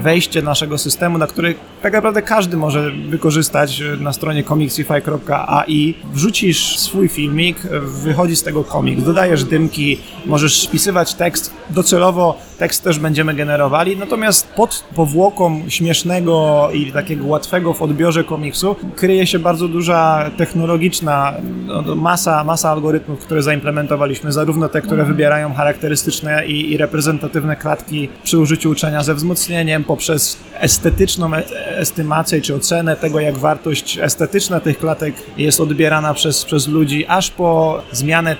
wejście 0.00 0.42
naszego 0.42 0.78
systemu, 0.78 1.18
na 1.18 1.26
który 1.26 1.54
tak 1.82 1.92
naprawdę 1.92 2.22
każdy 2.22 2.56
może 2.56 2.90
wykorzystać 2.90 3.80
e, 3.80 3.96
na 3.96 4.12
stronie 4.12 4.44
comicsify.ai. 4.44 5.94
Wrzucisz 6.14 6.78
swój 6.78 7.08
filmik, 7.08 7.64
e, 7.64 7.80
wychodzi 7.80 8.36
z 8.36 8.42
tego 8.42 8.64
komik, 8.64 9.00
dodajesz 9.00 9.44
dymki, 9.44 9.98
możesz 10.26 10.66
wpisywać 10.66 11.14
tekst. 11.14 11.54
Docelowo 11.70 12.47
tekst 12.58 12.84
też 12.84 12.98
będziemy 12.98 13.34
generowali, 13.34 13.96
natomiast 13.96 14.48
pod 14.48 14.84
powłoką 14.94 15.62
śmiesznego 15.68 16.68
i 16.72 16.92
takiego 16.92 17.26
łatwego 17.26 17.74
w 17.74 17.82
odbiorze 17.82 18.24
komiksu 18.24 18.76
kryje 18.96 19.26
się 19.26 19.38
bardzo 19.38 19.68
duża 19.68 20.30
technologiczna 20.36 21.34
no, 21.66 21.94
masa, 21.94 22.44
masa 22.44 22.70
algorytmów, 22.70 23.20
które 23.20 23.42
zaimplementowaliśmy, 23.42 24.32
zarówno 24.32 24.68
te, 24.68 24.82
które 24.82 25.04
wybierają 25.04 25.54
charakterystyczne 25.54 26.46
i, 26.46 26.72
i 26.72 26.76
reprezentatywne 26.76 27.56
klatki 27.56 28.08
przy 28.22 28.38
użyciu 28.38 28.70
uczenia 28.70 29.02
ze 29.02 29.14
wzmocnieniem, 29.14 29.84
poprzez 29.84 30.38
estetyczną 30.60 31.34
e, 31.34 31.44
estymację 31.78 32.40
czy 32.40 32.54
ocenę 32.54 32.96
tego, 32.96 33.20
jak 33.20 33.38
wartość 33.38 33.98
estetyczna 33.98 34.60
tych 34.60 34.78
klatek 34.78 35.14
jest 35.36 35.60
odbierana 35.60 36.14
przez, 36.14 36.44
przez 36.44 36.68
ludzi, 36.68 37.06
aż 37.06 37.30
po 37.30 37.82
zmianę 37.92 38.36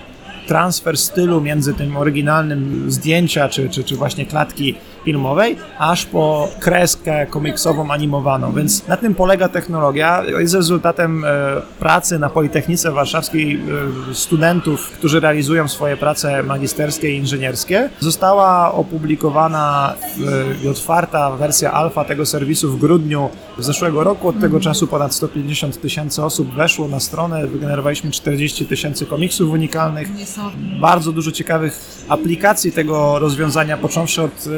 transfer 0.49 0.97
stylu 0.97 1.40
między 1.40 1.75
tym 1.75 1.97
oryginalnym 1.97 2.90
zdjęcia, 2.90 3.49
czy, 3.49 3.69
czy, 3.69 3.85
czy 3.85 3.97
właśnie 3.97 4.26
klatki 4.26 4.75
filmowej, 5.09 5.57
aż 5.79 6.07
po 6.07 6.49
kreskę 6.61 7.27
komiksową, 7.27 7.91
animowaną. 7.91 8.53
Więc 8.53 8.87
na 8.87 8.97
tym 8.97 9.15
polega 9.15 9.49
technologia. 9.49 10.25
Jest 10.38 10.55
rezultatem 10.55 11.25
e, 11.25 11.29
pracy 11.79 12.19
na 12.19 12.31
Politechnice 12.31 12.93
Warszawskiej 12.93 13.61
e, 14.11 14.15
studentów, 14.15 14.91
którzy 14.91 15.21
realizują 15.21 15.69
swoje 15.69 15.97
prace 15.97 16.43
magisterskie 16.43 17.15
i 17.15 17.17
inżynierskie. 17.17 17.91
Została 18.00 18.73
opublikowana 18.73 19.95
i 20.65 20.69
otwarta 20.69 21.31
wersja 21.31 21.73
alfa 21.73 22.05
tego 22.05 22.27
serwisu 22.27 22.71
w 22.71 22.81
grudniu 22.81 23.31
zeszłego 23.59 24.05
roku. 24.05 24.29
Od 24.29 24.41
tego 24.41 24.61
czasu 24.61 24.87
ponad 24.87 25.15
150 25.15 25.81
tysięcy 25.81 26.25
osób 26.25 26.55
weszło 26.55 26.88
na 26.88 27.00
stronę. 27.00 27.47
Wygenerowaliśmy 27.47 28.11
40 28.11 28.67
tysięcy 28.67 29.07
komiksów 29.07 29.50
unikalnych. 29.50 30.09
Bardzo 30.81 31.12
dużo 31.12 31.33
ciekawych 31.33 32.05
aplikacji 32.09 32.73
tego 32.73 33.19
rozwiązania, 33.19 33.77
począwszy 33.77 34.23
od 34.23 34.49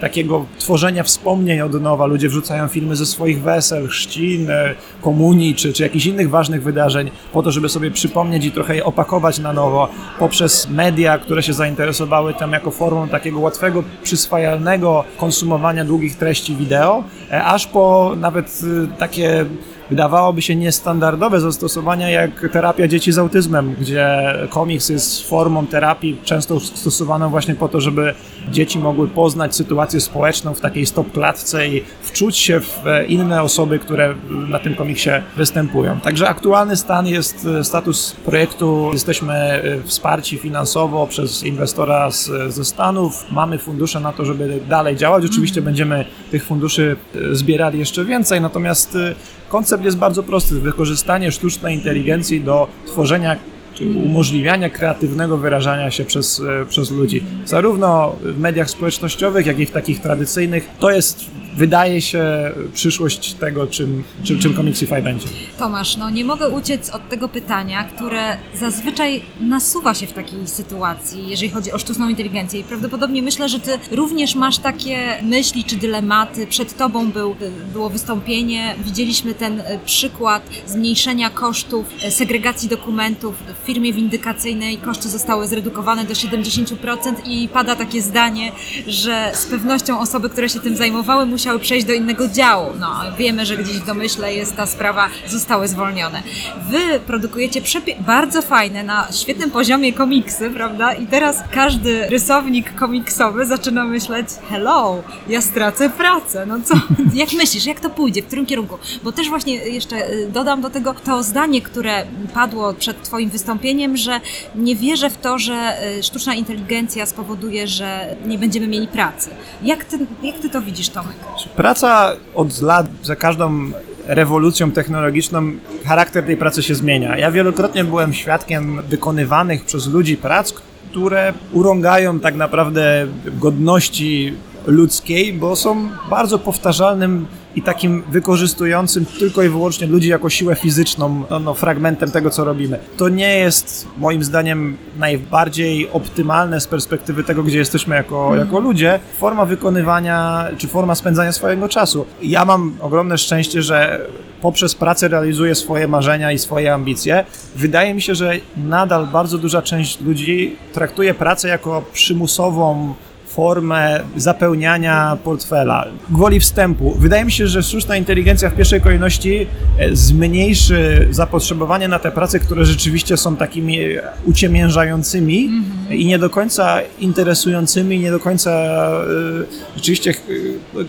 takiego 0.00 0.46
tworzenia 0.58 1.02
wspomnień 1.02 1.60
od 1.60 1.82
nowa. 1.82 2.06
Ludzie 2.06 2.28
wrzucają 2.28 2.68
filmy 2.68 2.96
ze 2.96 3.06
swoich 3.06 3.42
wesel, 3.42 3.88
chrzcin, 3.88 4.50
e, 4.50 4.74
komunii 5.02 5.54
czy, 5.54 5.72
czy 5.72 5.82
jakichś 5.82 6.06
innych 6.06 6.30
ważnych 6.30 6.62
wydarzeń 6.62 7.10
po 7.32 7.42
to, 7.42 7.50
żeby 7.50 7.68
sobie 7.68 7.90
przypomnieć 7.90 8.44
i 8.44 8.52
trochę 8.52 8.76
je 8.76 8.84
opakować 8.84 9.38
na 9.38 9.52
nowo 9.52 9.88
poprzez 10.18 10.68
media, 10.70 11.18
które 11.18 11.42
się 11.42 11.52
zainteresowały 11.52 12.34
tym 12.34 12.52
jako 12.52 12.70
formą 12.70 13.08
takiego 13.08 13.40
łatwego, 13.40 13.82
przyswajalnego 14.02 15.04
konsumowania 15.16 15.84
długich 15.84 16.16
treści 16.16 16.56
wideo, 16.56 17.04
e, 17.30 17.44
aż 17.44 17.66
po 17.66 18.12
nawet 18.16 18.60
e, 18.84 18.98
takie 18.98 19.44
wydawałoby 19.92 20.42
się 20.42 20.56
niestandardowe 20.56 21.40
zastosowania 21.40 22.10
jak 22.10 22.48
terapia 22.52 22.88
dzieci 22.88 23.12
z 23.12 23.18
autyzmem, 23.18 23.74
gdzie 23.80 24.06
komiks 24.50 24.88
jest 24.88 25.28
formą 25.28 25.66
terapii 25.66 26.16
często 26.24 26.60
stosowaną 26.60 27.30
właśnie 27.30 27.54
po 27.54 27.68
to, 27.68 27.80
żeby 27.80 28.14
dzieci 28.50 28.78
mogły 28.78 29.08
poznać 29.08 29.56
sytuację 29.56 30.00
społeczną 30.00 30.54
w 30.54 30.60
takiej 30.60 30.86
stop-klatce 30.86 31.68
i 31.68 31.82
wczuć 32.02 32.36
się 32.36 32.60
w 32.60 32.82
inne 33.08 33.42
osoby, 33.42 33.78
które 33.78 34.14
na 34.48 34.58
tym 34.58 34.74
komiksie 34.74 35.10
występują. 35.36 36.00
Także 36.00 36.28
aktualny 36.28 36.76
stan 36.76 37.06
jest 37.06 37.48
status 37.62 38.16
projektu. 38.24 38.90
Jesteśmy 38.92 39.34
e, 39.34 39.82
wsparci 39.84 40.38
finansowo 40.38 41.06
przez 41.06 41.42
inwestora 41.42 42.10
z, 42.10 42.30
ze 42.54 42.64
Stanów. 42.64 43.24
Mamy 43.30 43.58
fundusze 43.58 44.00
na 44.00 44.12
to, 44.12 44.24
żeby 44.24 44.60
dalej 44.68 44.96
działać. 44.96 45.24
Oczywiście 45.24 45.60
mhm. 45.60 45.64
będziemy 45.64 46.04
tych 46.30 46.44
funduszy 46.44 46.96
e, 47.14 47.34
zbierali 47.34 47.78
jeszcze 47.78 48.04
więcej, 48.04 48.40
natomiast 48.40 48.96
e, 48.96 49.14
koncept 49.52 49.84
jest 49.84 49.96
bardzo 49.96 50.22
prosty. 50.22 50.54
Wykorzystanie 50.54 51.32
sztucznej 51.32 51.74
inteligencji 51.74 52.40
do 52.40 52.68
tworzenia 52.86 53.36
czy 53.74 53.84
umożliwiania 53.84 54.70
kreatywnego 54.70 55.38
wyrażania 55.38 55.90
się 55.90 56.04
przez, 56.04 56.42
przez 56.68 56.90
ludzi. 56.90 57.22
Zarówno 57.44 58.16
w 58.22 58.38
mediach 58.38 58.70
społecznościowych, 58.70 59.46
jak 59.46 59.58
i 59.58 59.66
w 59.66 59.70
takich 59.70 60.00
tradycyjnych. 60.00 60.68
To 60.78 60.90
jest 60.90 61.30
wydaje 61.56 62.00
się 62.00 62.52
przyszłość 62.74 63.34
tego, 63.34 63.66
czym, 63.66 64.04
czym, 64.24 64.38
czym 64.38 64.54
będzie. 65.02 65.26
Tomasz, 65.58 65.96
no 65.96 66.10
nie 66.10 66.24
mogę 66.24 66.48
uciec 66.48 66.90
od 66.90 67.08
tego 67.08 67.28
pytania, 67.28 67.84
które 67.84 68.36
zazwyczaj 68.54 69.22
nasuwa 69.40 69.94
się 69.94 70.06
w 70.06 70.12
takiej 70.12 70.46
sytuacji, 70.46 71.28
jeżeli 71.28 71.50
chodzi 71.50 71.72
o 71.72 71.78
sztuczną 71.78 72.08
inteligencję 72.08 72.60
i 72.60 72.64
prawdopodobnie 72.64 73.22
myślę, 73.22 73.48
że 73.48 73.60
ty 73.60 73.78
również 73.90 74.34
masz 74.34 74.58
takie 74.58 75.18
myśli 75.22 75.64
czy 75.64 75.76
dylematy. 75.76 76.46
Przed 76.46 76.76
tobą 76.76 77.10
był, 77.10 77.36
było 77.72 77.90
wystąpienie, 77.90 78.74
widzieliśmy 78.84 79.34
ten 79.34 79.60
e, 79.60 79.78
przykład 79.84 80.42
zmniejszenia 80.66 81.30
kosztów 81.30 81.86
e, 82.02 82.10
segregacji 82.10 82.68
dokumentów 82.68 83.34
w 83.62 83.66
firmie 83.66 83.92
windykacyjnej 83.92 84.78
koszty 84.78 85.08
zostały 85.08 85.46
zredukowane 85.46 86.04
do 86.04 86.14
70% 86.14 87.14
i 87.24 87.48
pada 87.48 87.76
takie 87.76 88.02
zdanie, 88.02 88.52
że 88.86 89.30
z 89.34 89.46
pewnością 89.46 90.00
osoby, 90.00 90.30
które 90.30 90.48
się 90.48 90.60
tym 90.60 90.76
zajmowały, 90.76 91.26
musiały 91.26 91.58
przejść 91.58 91.86
do 91.86 91.92
innego 91.92 92.28
działu. 92.28 92.66
No, 92.80 92.88
wiemy, 93.18 93.46
że 93.46 93.56
gdzieś 93.56 93.76
w 93.76 93.86
domyśle 93.86 94.34
jest 94.34 94.56
ta 94.56 94.66
sprawa, 94.66 95.08
zostały 95.26 95.68
zwolnione. 95.68 96.22
Wy 96.70 97.00
produkujecie 97.06 97.62
bardzo 98.06 98.42
fajne, 98.42 98.82
na 98.82 99.08
świetnym 99.12 99.50
poziomie 99.50 99.92
komiksy, 99.92 100.50
prawda? 100.50 100.92
I 100.92 101.06
teraz 101.06 101.42
każdy 101.50 102.06
rysownik 102.06 102.74
komiksowy 102.74 103.46
zaczyna 103.46 103.84
myśleć, 103.84 104.28
hello, 104.48 105.02
ja 105.28 105.40
stracę 105.40 105.90
pracę. 105.90 106.46
No 106.46 106.60
co, 106.64 106.74
jak 107.14 107.32
myślisz, 107.32 107.66
jak 107.66 107.80
to 107.80 107.90
pójdzie, 107.90 108.22
w 108.22 108.26
którym 108.26 108.46
kierunku? 108.46 108.78
Bo 109.02 109.12
też 109.12 109.28
właśnie 109.28 109.54
jeszcze 109.54 110.10
y, 110.10 110.30
dodam 110.32 110.60
do 110.60 110.70
tego 110.70 110.94
to 110.94 111.22
zdanie, 111.22 111.62
które 111.62 112.06
padło 112.34 112.74
przed 112.74 113.02
Twoim 113.02 113.30
wystąpieniem, 113.30 113.51
że 113.94 114.20
nie 114.54 114.76
wierzę 114.76 115.10
w 115.10 115.18
to, 115.18 115.38
że 115.38 115.76
y, 115.98 116.02
sztuczna 116.02 116.34
inteligencja 116.34 117.06
spowoduje, 117.06 117.66
że 117.66 118.16
nie 118.26 118.38
będziemy 118.38 118.68
mieli 118.68 118.88
pracy. 118.88 119.30
Jak 119.62 119.84
ty, 119.84 119.98
jak 120.22 120.38
ty 120.38 120.50
to 120.50 120.62
widzisz, 120.62 120.88
Tomek? 120.88 121.16
Praca 121.56 122.12
od 122.34 122.62
lat, 122.62 122.86
za 123.02 123.16
każdą 123.16 123.70
rewolucją 124.06 124.70
technologiczną, 124.70 125.52
charakter 125.84 126.26
tej 126.26 126.36
pracy 126.36 126.62
się 126.62 126.74
zmienia. 126.74 127.18
Ja 127.18 127.30
wielokrotnie 127.30 127.84
byłem 127.84 128.12
świadkiem 128.12 128.82
wykonywanych 128.88 129.64
przez 129.64 129.86
ludzi 129.86 130.16
prac, 130.16 130.52
które 130.90 131.32
urągają 131.52 132.20
tak 132.20 132.34
naprawdę 132.34 133.06
godności 133.40 134.34
ludzkiej, 134.66 135.32
bo 135.32 135.56
są 135.56 135.88
bardzo 136.10 136.38
powtarzalnym 136.38 137.26
i 137.56 137.62
takim 137.62 138.02
wykorzystującym 138.10 139.06
tylko 139.06 139.42
i 139.42 139.48
wyłącznie 139.48 139.86
ludzi 139.86 140.08
jako 140.08 140.30
siłę 140.30 140.54
fizyczną, 140.54 141.24
no, 141.30 141.40
no, 141.40 141.54
fragmentem 141.54 142.10
tego, 142.10 142.30
co 142.30 142.44
robimy. 142.44 142.78
To 142.96 143.08
nie 143.08 143.38
jest 143.38 143.88
moim 143.98 144.24
zdaniem 144.24 144.76
najbardziej 144.98 145.90
optymalne 145.90 146.60
z 146.60 146.66
perspektywy 146.66 147.24
tego, 147.24 147.42
gdzie 147.42 147.58
jesteśmy 147.58 147.96
jako, 147.96 148.36
jako 148.36 148.60
ludzie, 148.60 149.00
forma 149.18 149.44
wykonywania 149.44 150.46
czy 150.58 150.68
forma 150.68 150.94
spędzania 150.94 151.32
swojego 151.32 151.68
czasu. 151.68 152.06
Ja 152.22 152.44
mam 152.44 152.76
ogromne 152.80 153.18
szczęście, 153.18 153.62
że 153.62 154.06
poprzez 154.42 154.74
pracę 154.74 155.08
realizuję 155.08 155.54
swoje 155.54 155.88
marzenia 155.88 156.32
i 156.32 156.38
swoje 156.38 156.74
ambicje. 156.74 157.24
Wydaje 157.56 157.94
mi 157.94 158.02
się, 158.02 158.14
że 158.14 158.32
nadal 158.56 159.06
bardzo 159.06 159.38
duża 159.38 159.62
część 159.62 160.00
ludzi 160.00 160.56
traktuje 160.72 161.14
pracę 161.14 161.48
jako 161.48 161.82
przymusową 161.92 162.94
formę 163.32 164.00
zapełniania 164.16 165.18
portfela. 165.24 165.86
Gwoli 166.10 166.40
wstępu. 166.40 166.94
Wydaje 166.98 167.24
mi 167.24 167.32
się, 167.32 167.46
że 167.46 167.62
sztuczna 167.62 167.96
inteligencja 167.96 168.50
w 168.50 168.54
pierwszej 168.54 168.80
kolejności 168.80 169.46
e, 169.78 169.96
zmniejszy 169.96 171.08
zapotrzebowanie 171.10 171.88
na 171.88 171.98
te 171.98 172.10
prace, 172.10 172.38
które 172.38 172.64
rzeczywiście 172.64 173.16
są 173.16 173.36
takimi 173.36 173.80
e, 173.80 174.02
uciemiężającymi 174.24 175.50
i 175.90 176.06
nie 176.06 176.18
do 176.18 176.30
końca 176.30 176.80
interesującymi, 177.00 177.98
nie 177.98 178.10
do 178.10 178.20
końca 178.20 178.50
e, 178.50 179.76
rzeczywiście 179.76 180.14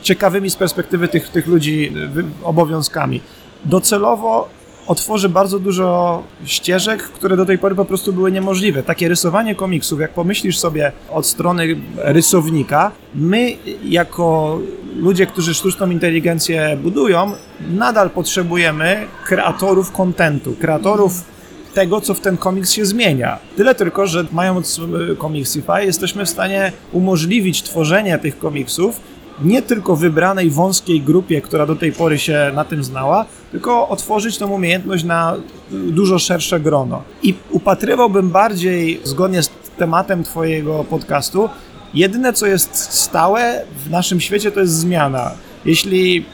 ciekawymi 0.01 0.49
z 0.49 0.55
perspektywy 0.55 1.07
tych, 1.07 1.29
tych 1.29 1.47
ludzi 1.47 1.93
obowiązkami. 2.43 3.21
Docelowo 3.65 4.49
otworzy 4.87 5.29
bardzo 5.29 5.59
dużo 5.59 6.23
ścieżek, 6.45 7.03
które 7.03 7.37
do 7.37 7.45
tej 7.45 7.57
pory 7.57 7.75
po 7.75 7.85
prostu 7.85 8.13
były 8.13 8.31
niemożliwe. 8.31 8.83
Takie 8.83 9.09
rysowanie 9.09 9.55
komiksów, 9.55 9.99
jak 9.99 10.11
pomyślisz 10.11 10.59
sobie 10.59 10.91
od 11.11 11.25
strony 11.25 11.75
rysownika, 11.97 12.91
my 13.15 13.51
jako 13.83 14.59
ludzie, 14.95 15.25
którzy 15.25 15.53
sztuczną 15.53 15.89
inteligencję 15.89 16.77
budują, 16.83 17.31
nadal 17.69 18.09
potrzebujemy 18.09 19.07
kreatorów 19.25 19.91
kontentu, 19.91 20.55
kreatorów 20.61 21.33
tego, 21.73 22.01
co 22.01 22.13
w 22.13 22.19
ten 22.19 22.37
komiks 22.37 22.71
się 22.71 22.85
zmienia. 22.85 23.39
Tyle 23.57 23.75
tylko, 23.75 24.07
że 24.07 24.25
mając 24.31 24.79
y, 24.79 25.15
Comicsify, 25.21 25.85
jesteśmy 25.85 26.25
w 26.25 26.29
stanie 26.29 26.71
umożliwić 26.91 27.63
tworzenie 27.63 28.19
tych 28.19 28.39
komiksów 28.39 28.99
nie 29.41 29.61
tylko 29.61 29.95
wybranej 29.95 30.49
wąskiej 30.49 31.01
grupie, 31.01 31.41
która 31.41 31.65
do 31.65 31.75
tej 31.75 31.91
pory 31.91 32.19
się 32.19 32.51
na 32.55 32.65
tym 32.65 32.83
znała, 32.83 33.25
tylko 33.51 33.89
otworzyć 33.89 34.37
tą 34.37 34.47
umiejętność 34.47 35.03
na 35.03 35.35
dużo 35.71 36.19
szersze 36.19 36.59
grono. 36.59 37.03
I 37.23 37.33
upatrywałbym 37.49 38.29
bardziej, 38.29 38.99
zgodnie 39.03 39.43
z 39.43 39.51
tematem 39.77 40.23
Twojego 40.23 40.83
podcastu, 40.83 41.49
jedyne 41.93 42.33
co 42.33 42.45
jest 42.47 42.75
stałe 42.75 43.65
w 43.85 43.89
naszym 43.89 44.21
świecie 44.21 44.51
to 44.51 44.59
jest 44.59 44.73
zmiana. 44.73 45.31
Jeśli 45.65 46.25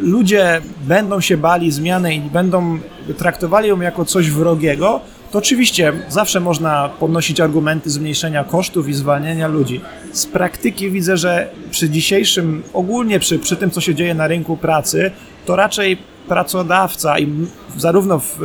ludzie 0.00 0.60
będą 0.86 1.20
się 1.20 1.36
bali 1.36 1.70
zmiany 1.70 2.14
i 2.14 2.20
będą 2.20 2.78
traktowali 3.18 3.68
ją 3.68 3.80
jako 3.80 4.04
coś 4.04 4.30
wrogiego, 4.30 5.00
to 5.34 5.38
oczywiście 5.38 5.92
zawsze 6.08 6.40
można 6.40 6.88
podnosić 6.88 7.40
argumenty 7.40 7.90
zmniejszenia 7.90 8.44
kosztów 8.44 8.88
i 8.88 8.94
zwalniania 8.94 9.48
ludzi. 9.48 9.80
Z 10.12 10.26
praktyki 10.26 10.90
widzę, 10.90 11.16
że 11.16 11.50
przy 11.70 11.90
dzisiejszym, 11.90 12.62
ogólnie 12.72 13.20
przy, 13.20 13.38
przy 13.38 13.56
tym, 13.56 13.70
co 13.70 13.80
się 13.80 13.94
dzieje 13.94 14.14
na 14.14 14.26
rynku 14.26 14.56
pracy, 14.56 15.10
to 15.46 15.56
raczej 15.56 15.98
pracodawca 16.28 17.18
i 17.18 17.28
zarówno 17.76 18.18
w, 18.18 18.38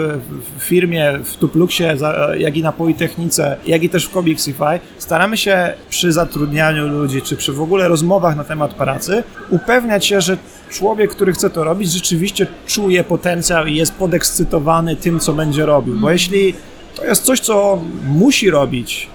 w 0.57 0.63
firmie, 0.63 1.19
w 1.23 1.37
Tupluxie, 1.37 1.97
jak 2.37 2.57
i 2.57 2.63
na 2.63 2.71
Politechnice, 2.71 3.57
jak 3.67 3.83
i 3.83 3.89
też 3.89 4.05
w 4.05 4.13
Comicsify, 4.13 4.79
staramy 4.97 5.37
się 5.37 5.73
przy 5.89 6.11
zatrudnianiu 6.11 6.87
ludzi, 6.87 7.21
czy 7.21 7.35
przy 7.35 7.53
w 7.53 7.61
ogóle 7.61 7.87
rozmowach 7.87 8.35
na 8.35 8.43
temat 8.43 8.73
pracy, 8.73 9.23
upewniać 9.49 10.05
się, 10.05 10.21
że 10.21 10.37
człowiek, 10.69 11.11
który 11.11 11.33
chce 11.33 11.49
to 11.49 11.63
robić, 11.63 11.91
rzeczywiście 11.91 12.47
czuje 12.67 13.03
potencjał 13.03 13.65
i 13.65 13.75
jest 13.75 13.93
podekscytowany 13.93 14.95
tym, 14.95 15.19
co 15.19 15.33
będzie 15.33 15.65
robił. 15.65 15.95
Bo 15.99 16.11
jeśli 16.11 16.53
to 16.99 17.05
jest 17.05 17.23
coś, 17.23 17.39
co 17.39 17.81
musi 18.07 18.49
robić, 18.49 19.07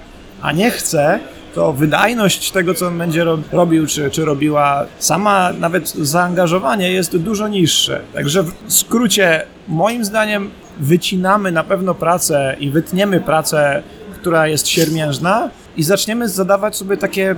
a 0.42 0.52
nie 0.52 0.70
chce, 0.70 1.20
to 1.54 1.72
wydajność 1.72 2.50
tego, 2.50 2.74
co 2.74 2.86
on 2.86 2.98
będzie 2.98 3.24
ro- 3.24 3.38
robił, 3.52 3.86
czy, 3.86 4.10
czy 4.10 4.24
robiła, 4.24 4.86
sama 4.98 5.52
nawet 5.52 5.90
zaangażowanie 5.90 6.92
jest 6.92 7.16
dużo 7.16 7.48
niższe. 7.48 8.00
Także 8.14 8.42
w 8.42 8.52
skrócie, 8.68 9.42
moim 9.68 10.04
zdaniem, 10.04 10.50
wycinamy 10.80 11.52
na 11.52 11.64
pewno 11.64 11.94
pracę 11.94 12.56
i 12.60 12.70
wytniemy 12.70 13.20
pracę, 13.20 13.82
która 14.20 14.48
jest 14.48 14.68
siermiężna 14.68 15.50
i 15.76 15.82
zaczniemy 15.82 16.28
zadawać 16.28 16.76
sobie 16.76 16.96
takie 16.96 17.34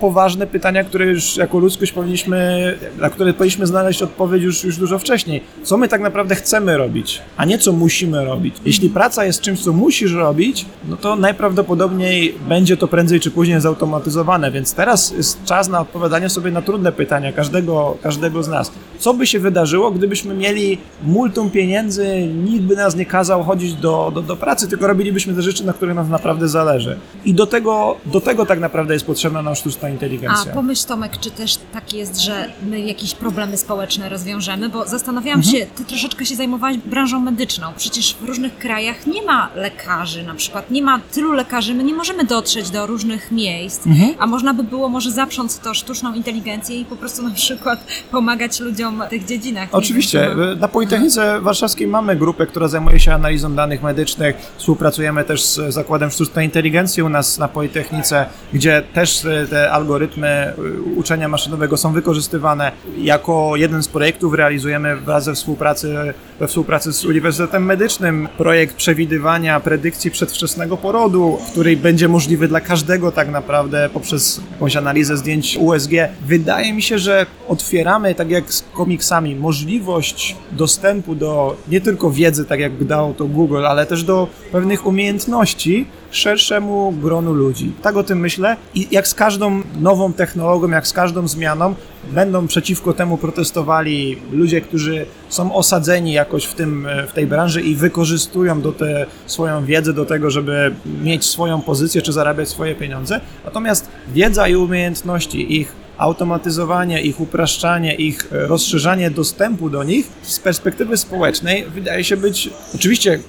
poważne 0.00 0.46
pytania, 0.46 0.84
które 0.84 1.06
już 1.06 1.36
jako 1.36 1.58
ludzkość 1.58 1.92
powinniśmy, 1.92 2.78
na 2.98 3.10
które 3.10 3.34
powinniśmy 3.34 3.66
znaleźć 3.66 4.02
odpowiedź 4.02 4.42
już, 4.42 4.64
już 4.64 4.76
dużo 4.76 4.98
wcześniej. 4.98 5.42
Co 5.62 5.76
my 5.76 5.88
tak 5.88 6.00
naprawdę 6.00 6.34
chcemy 6.34 6.76
robić, 6.76 7.22
a 7.36 7.44
nie 7.44 7.58
co 7.58 7.72
musimy 7.72 8.24
robić. 8.24 8.54
Jeśli 8.64 8.90
praca 8.90 9.24
jest 9.24 9.40
czymś, 9.40 9.60
co 9.60 9.72
musisz 9.72 10.12
robić, 10.12 10.66
no 10.88 10.96
to 10.96 11.16
najprawdopodobniej 11.16 12.34
będzie 12.48 12.76
to 12.76 12.88
prędzej 12.88 13.20
czy 13.20 13.30
później 13.30 13.60
zautomatyzowane, 13.60 14.50
więc 14.50 14.74
teraz 14.74 15.10
jest 15.10 15.44
czas 15.44 15.68
na 15.68 15.80
odpowiadanie 15.80 16.28
sobie 16.28 16.50
na 16.50 16.62
trudne 16.62 16.92
pytania 16.92 17.32
każdego, 17.32 17.96
każdego 18.02 18.42
z 18.42 18.48
nas. 18.48 18.72
Co 18.98 19.14
by 19.14 19.26
się 19.26 19.40
wydarzyło, 19.40 19.90
gdybyśmy 19.90 20.34
mieli 20.34 20.78
multum 21.02 21.50
pieniędzy, 21.50 22.28
nikt 22.44 22.64
by 22.64 22.76
nas 22.76 22.96
nie 22.96 23.06
kazał 23.06 23.42
chodzić 23.42 23.74
do, 23.74 24.12
do, 24.14 24.22
do 24.22 24.36
pracy, 24.36 24.68
tylko 24.68 24.86
robilibyśmy 24.86 25.34
te 25.34 25.42
rzeczy, 25.42 25.66
na 25.66 25.72
których 25.72 25.94
nam 25.94 26.10
naprawdę 26.10 26.48
zależy. 26.48 26.96
I 27.24 27.34
do 27.34 27.46
tego, 27.46 27.96
do 28.06 28.20
tego 28.20 28.46
tak 28.46 28.60
naprawdę 28.60 28.94
jest 28.94 29.06
potrzebna 29.06 29.42
nam 29.42 29.54
sztuczna 29.54 29.88
A 29.94 29.96
inteligencja. 29.96 30.52
pomyśl 30.52 30.86
Tomek, 30.86 31.20
czy 31.20 31.30
też 31.30 31.58
tak 31.72 31.92
jest, 31.92 32.20
że 32.20 32.50
my 32.62 32.80
jakieś 32.80 33.14
problemy 33.14 33.56
społeczne 33.56 34.08
rozwiążemy? 34.08 34.68
Bo 34.68 34.86
zastanawiałam 34.88 35.40
Mhm. 35.40 35.56
się, 35.56 35.66
ty 35.76 35.84
troszeczkę 35.84 36.26
się 36.26 36.34
zajmowałeś 36.36 36.76
branżą 36.78 37.20
medyczną. 37.20 37.66
Przecież 37.76 38.14
w 38.20 38.24
różnych 38.24 38.58
krajach 38.58 39.06
nie 39.06 39.22
ma 39.22 39.50
lekarzy 39.54 40.22
na 40.22 40.34
przykład, 40.34 40.70
nie 40.70 40.82
ma 40.82 41.00
tylu 41.12 41.32
lekarzy, 41.32 41.74
my 41.74 41.84
nie 41.84 41.94
możemy 41.94 42.24
dotrzeć 42.24 42.70
do 42.70 42.86
różnych 42.86 43.30
miejsc, 43.30 43.86
Mhm. 43.86 44.14
a 44.18 44.26
można 44.26 44.54
by 44.54 44.64
było 44.64 44.88
może 44.88 45.10
zaprząc 45.10 45.58
to 45.58 45.74
sztuczną 45.74 46.14
inteligencję 46.14 46.80
i 46.80 46.84
po 46.84 46.96
prostu 46.96 47.22
na 47.22 47.30
przykład 47.34 47.84
pomagać 48.10 48.60
ludziom 48.60 49.02
w 49.06 49.10
tych 49.10 49.24
dziedzinach. 49.24 49.68
Oczywiście. 49.72 50.20
wiem, 50.38 50.58
Na 50.58 50.68
Politechnice 50.68 51.40
Warszawskiej 51.40 51.86
mamy 51.86 52.16
grupę, 52.16 52.46
która 52.46 52.68
zajmuje 52.68 53.00
się 53.00 53.14
analizą 53.14 53.54
danych 53.54 53.82
medycznych. 53.82 54.36
Współpracujemy 54.58 55.24
też 55.24 55.42
z 55.44 55.74
Zakładem 55.74 56.10
Sztucznej 56.10 56.44
Inteligencji 56.46 57.02
u 57.02 57.08
nas 57.08 57.38
na 57.38 57.48
Politechnice, 57.48 58.26
gdzie 58.52 58.82
też 58.94 59.20
te 59.50 59.72
algorytmy 59.74 60.28
e, 60.28 60.54
uczenia 60.96 61.28
maszynowego 61.28 61.76
są 61.76 61.92
wykorzystywane. 61.92 62.72
Jako 62.98 63.56
jeden 63.56 63.82
z 63.82 63.88
projektów 63.88 64.34
realizujemy 64.34 64.96
wraz 64.96 65.24
ze 65.24 65.34
współpracy, 65.34 65.96
we 66.40 66.48
współpracy 66.48 66.92
z 66.92 67.04
Uniwersytetem 67.04 67.64
Medycznym 67.64 68.28
projekt 68.38 68.76
przewidywania 68.76 69.60
predykcji 69.60 70.10
przedwczesnego 70.10 70.76
porodu, 70.76 71.38
który 71.50 71.76
będzie 71.76 72.08
możliwy 72.08 72.48
dla 72.48 72.60
każdego 72.60 73.12
tak 73.12 73.28
naprawdę 73.28 73.90
poprzez 73.92 74.40
jakąś 74.52 74.76
analizę 74.76 75.16
zdjęć 75.16 75.56
USG. 75.60 75.90
Wydaje 76.26 76.72
mi 76.72 76.82
się, 76.82 76.98
że 76.98 77.26
otwieramy, 77.48 78.14
tak 78.14 78.30
jak 78.30 78.52
z 78.52 78.64
komiksami, 78.72 79.36
możliwość 79.36 80.36
dostępu 80.52 81.14
do 81.14 81.56
nie 81.68 81.80
tylko 81.80 82.10
wiedzy, 82.10 82.44
tak 82.44 82.60
jak 82.60 82.84
dał 82.84 83.14
to 83.14 83.24
Google, 83.24 83.66
ale 83.66 83.86
też 83.86 84.04
do 84.04 84.28
pewnych 84.52 84.86
umiejętności, 84.86 85.86
szerszemu 86.16 86.92
gronu 86.92 87.32
ludzi. 87.32 87.72
Tak 87.82 87.96
o 87.96 88.04
tym 88.04 88.20
myślę 88.20 88.56
i 88.74 88.88
jak 88.90 89.08
z 89.08 89.14
każdą 89.14 89.62
nową 89.80 90.12
technologią, 90.12 90.68
jak 90.68 90.86
z 90.86 90.92
każdą 90.92 91.28
zmianą, 91.28 91.74
będą 92.12 92.46
przeciwko 92.46 92.92
temu 92.92 93.18
protestowali 93.18 94.18
ludzie, 94.32 94.60
którzy 94.60 95.06
są 95.28 95.54
osadzeni 95.54 96.12
jakoś 96.12 96.44
w, 96.44 96.54
tym, 96.54 96.88
w 97.08 97.12
tej 97.12 97.26
branży 97.26 97.60
i 97.60 97.74
wykorzystują 97.74 98.60
do 98.60 98.72
te, 98.72 99.06
swoją 99.26 99.64
wiedzę 99.64 99.92
do 99.92 100.04
tego, 100.04 100.30
żeby 100.30 100.74
mieć 101.02 101.24
swoją 101.24 101.60
pozycję 101.60 102.02
czy 102.02 102.12
zarabiać 102.12 102.48
swoje 102.48 102.74
pieniądze. 102.74 103.20
Natomiast 103.44 103.88
wiedza 104.14 104.48
i 104.48 104.56
umiejętności 104.56 105.60
ich 105.60 105.72
automatyzowanie, 105.98 107.02
ich 107.02 107.20
upraszczanie, 107.20 107.94
ich 107.94 108.28
rozszerzanie 108.30 109.10
dostępu 109.10 109.70
do 109.70 109.84
nich 109.84 110.08
z 110.22 110.38
perspektywy 110.38 110.96
społecznej 110.96 111.64
wydaje 111.74 112.04
się 112.04 112.16
być 112.16 112.50
oczywiście 112.74 113.20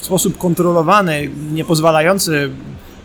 w 0.00 0.04
sposób 0.04 0.38
kontrolowany, 0.38 1.30
nie 1.52 1.64
pozwalający 1.64 2.50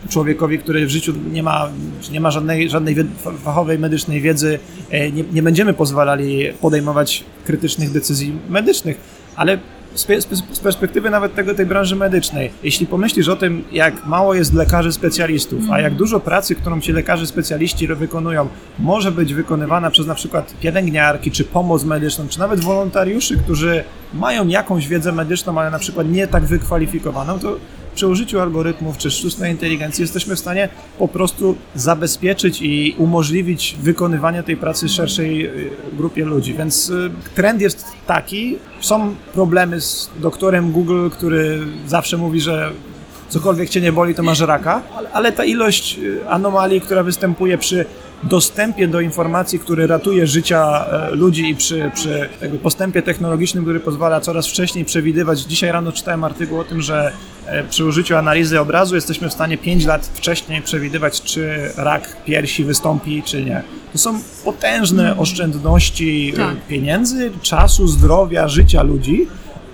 człowiekowi, 0.08 0.58
który 0.58 0.86
w 0.86 0.90
życiu 0.90 1.12
nie 1.32 1.42
ma, 1.42 1.68
nie 2.12 2.20
ma 2.20 2.30
żadnej, 2.30 2.70
żadnej 2.70 2.96
fachowej 3.44 3.78
medycznej 3.78 4.20
wiedzy, 4.20 4.58
e, 4.90 5.12
nie, 5.12 5.24
nie 5.32 5.42
będziemy 5.42 5.74
pozwalali 5.74 6.52
podejmować 6.60 7.24
krytycznych 7.44 7.90
decyzji 7.90 8.32
medycznych, 8.48 9.00
ale 9.36 9.58
z, 9.96 10.06
pe- 10.06 10.42
z 10.52 10.60
perspektywy 10.60 11.10
nawet 11.10 11.34
tego, 11.34 11.54
tej 11.54 11.66
branży 11.66 11.96
medycznej, 11.96 12.50
jeśli 12.62 12.86
pomyślisz 12.86 13.28
o 13.28 13.36
tym, 13.36 13.64
jak 13.72 14.06
mało 14.06 14.34
jest 14.34 14.54
lekarzy 14.54 14.92
specjalistów, 14.92 15.60
a 15.70 15.80
jak 15.80 15.94
dużo 15.94 16.20
pracy, 16.20 16.54
którą 16.54 16.80
ci 16.80 16.92
lekarze 16.92 17.26
specjaliści 17.26 17.86
wykonują, 17.86 18.48
może 18.78 19.12
być 19.12 19.34
wykonywana 19.34 19.90
przez 19.90 20.06
na 20.06 20.14
przykład 20.14 20.54
pielęgniarki, 20.60 21.30
czy 21.30 21.44
pomoc 21.44 21.84
medyczną, 21.84 22.28
czy 22.28 22.38
nawet 22.38 22.60
wolontariuszy, 22.60 23.36
którzy 23.36 23.84
mają 24.14 24.48
jakąś 24.48 24.88
wiedzę 24.88 25.12
medyczną, 25.12 25.60
ale 25.60 25.70
na 25.70 25.78
przykład 25.78 26.08
nie 26.08 26.26
tak 26.26 26.44
wykwalifikowaną, 26.44 27.38
to 27.38 27.56
przy 27.96 28.06
użyciu 28.06 28.40
algorytmów 28.40 28.98
czy 28.98 29.10
sztucznej 29.10 29.52
inteligencji 29.52 30.02
jesteśmy 30.02 30.36
w 30.36 30.38
stanie 30.38 30.68
po 30.98 31.08
prostu 31.08 31.56
zabezpieczyć 31.74 32.62
i 32.62 32.94
umożliwić 32.98 33.76
wykonywanie 33.82 34.42
tej 34.42 34.56
pracy 34.56 34.88
szerszej 34.88 35.46
y, 35.46 35.70
grupie 35.92 36.24
ludzi. 36.24 36.54
Więc 36.54 36.90
y, 36.90 37.10
trend 37.34 37.60
jest 37.60 37.84
taki. 38.06 38.58
Są 38.80 39.14
problemy 39.34 39.80
z 39.80 40.10
doktorem 40.20 40.72
Google, 40.72 41.08
który 41.10 41.58
zawsze 41.86 42.16
mówi, 42.16 42.40
że 42.40 42.70
cokolwiek 43.28 43.68
cię 43.68 43.80
nie 43.80 43.92
boli, 43.92 44.14
to 44.14 44.22
masz 44.22 44.40
raka, 44.40 44.82
ale, 45.12 45.32
ta 45.32 45.44
ilość 45.44 45.98
y, 45.98 46.28
anomalii, 46.28 46.80
która 46.80 47.02
występuje 47.02 47.58
przy 47.58 47.86
dostępie 48.22 48.88
do 48.88 49.00
informacji, 49.00 49.58
który 49.58 49.86
ratuje 49.86 50.26
życia 50.26 50.86
e, 50.86 51.10
ludzi 51.14 51.50
i 51.50 51.56
przy, 51.56 51.90
przy 51.94 52.28
postępie 52.62 53.02
technologicznym, 53.02 53.64
który 53.64 53.80
pozwala 53.80 54.20
coraz 54.20 54.46
wcześniej 54.46 54.84
przewidywać. 54.84 55.40
Dzisiaj 55.40 55.72
rano 55.72 55.92
czytałem 55.92 56.24
artykuł 56.24 56.58
o 56.58 56.64
tym, 56.64 56.82
że 56.82 57.12
e, 57.46 57.64
przy 57.64 57.84
użyciu 57.84 58.16
analizy 58.16 58.60
obrazu 58.60 58.94
jesteśmy 58.94 59.28
w 59.28 59.32
stanie 59.32 59.58
5 59.58 59.84
lat 59.84 60.06
wcześniej 60.06 60.62
przewidywać, 60.62 61.22
czy 61.22 61.70
rak 61.76 62.16
piersi 62.24 62.64
wystąpi, 62.64 63.22
czy 63.22 63.44
nie. 63.44 63.62
To 63.92 63.98
są 63.98 64.20
potężne 64.44 65.16
oszczędności 65.18 66.32
e, 66.34 66.36
Tak. 66.36 66.56
pieniędzy, 66.68 67.30
czasu, 67.42 67.86
zdrowia, 67.88 68.48
życia 68.48 68.82
ludzi, 68.82 69.26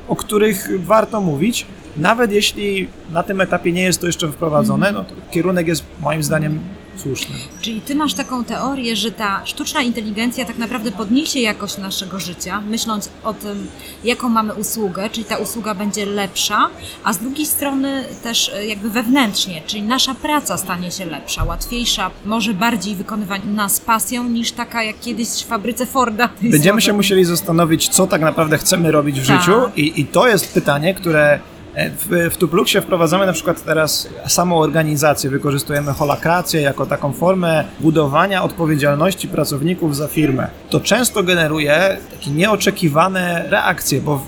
o 0.09 0.17
których 0.17 0.69
warto 0.85 1.21
mówić. 1.21 1.67
Nawet 1.97 2.33
jeśli 2.33 2.89
na 3.13 3.23
tym 3.23 3.41
etapie 3.41 3.73
nie 3.73 3.83
jest 3.83 4.01
to 4.01 4.07
jeszcze 4.07 4.29
wprowadzone, 4.29 4.93
no 4.93 5.05
to 5.05 5.15
kierunek 5.31 5.67
jest 5.69 5.85
moim 6.01 6.23
zdaniem 6.23 6.61
słuszny. 6.97 7.35
Czyli 7.61 7.81
ty 7.81 7.95
masz 7.95 8.15
taką 8.15 8.45
teorię, 8.45 8.97
że 8.97 9.11
ta 9.11 9.43
sztuczna 9.47 9.83
inteligencja 9.83 10.45
tak 10.45 10.59
naprawdę 10.59 10.93
podniesie 10.93 11.41
jakość 11.41 11.79
naszego 11.79 12.21
życia, 12.21 12.61
myśląc 12.61 13.09
o 13.25 13.35
tym, 13.35 13.67
jaką 14.05 14.29
mamy 14.29 14.55
usługę, 14.55 15.11
czyli 15.11 15.25
ta 15.25 15.37
usługa 15.37 15.75
będzie 15.75 16.07
lepsza, 16.07 16.69
a 17.05 17.13
z 17.13 17.19
drugiej 17.19 17.47
strony 17.47 18.05
też 18.23 18.51
e, 18.55 18.67
jakby 18.67 18.91
wewnętrznie, 18.91 19.63
czyli 19.67 19.83
nasza 19.83 20.15
praca 20.15 20.57
stanie 20.59 20.91
się 20.91 21.05
lepsza, 21.07 21.45
łatwiejsza, 21.45 22.11
może 22.25 22.55
bardziej 22.55 22.95
wykonywana 22.95 23.69
z 23.69 23.81
pasją 23.81 24.25
niż 24.25 24.53
taka 24.53 24.83
jak 24.83 25.01
kiedyś 25.01 25.29
w 25.29 25.47
fabryce 25.47 25.87
Forda. 25.87 26.29
Będziemy 26.43 26.81
się 26.83 26.93
musieli 26.93 27.25
zastanowić, 27.25 27.89
co 27.89 28.07
tak 28.07 28.21
naprawdę 28.21 28.59
chcemy 28.59 28.91
robić 28.93 29.21
w 29.21 29.27
Tak. 29.27 29.41
życiu 29.41 29.53
i, 29.77 30.01
i 30.01 30.07
to 30.07 30.29
jest 30.29 30.55
pytanie, 30.55 30.95
które 30.95 31.41
w, 31.77 32.29
w 32.35 32.37
Tupluxie 32.37 32.81
wprowadzamy 32.81 33.27
na 33.27 33.33
przykład 33.33 33.65
teraz 33.65 34.09
samą 34.27 34.59
organizację, 34.59 35.31
wykorzystujemy 35.31 35.93
holakrację 35.93 36.61
jako 36.61 36.87
taką 36.87 37.13
formę 37.13 37.65
budowania 37.81 38.43
odpowiedzialności 38.43 39.29
pracowników 39.29 39.97
za 39.97 40.09
firmę. 40.09 40.49
To 40.71 40.81
często 40.81 41.23
generuje 41.23 41.97
takie 42.11 42.31
nieoczekiwane 42.31 43.45
reakcje, 43.51 44.01
bo 44.01 44.21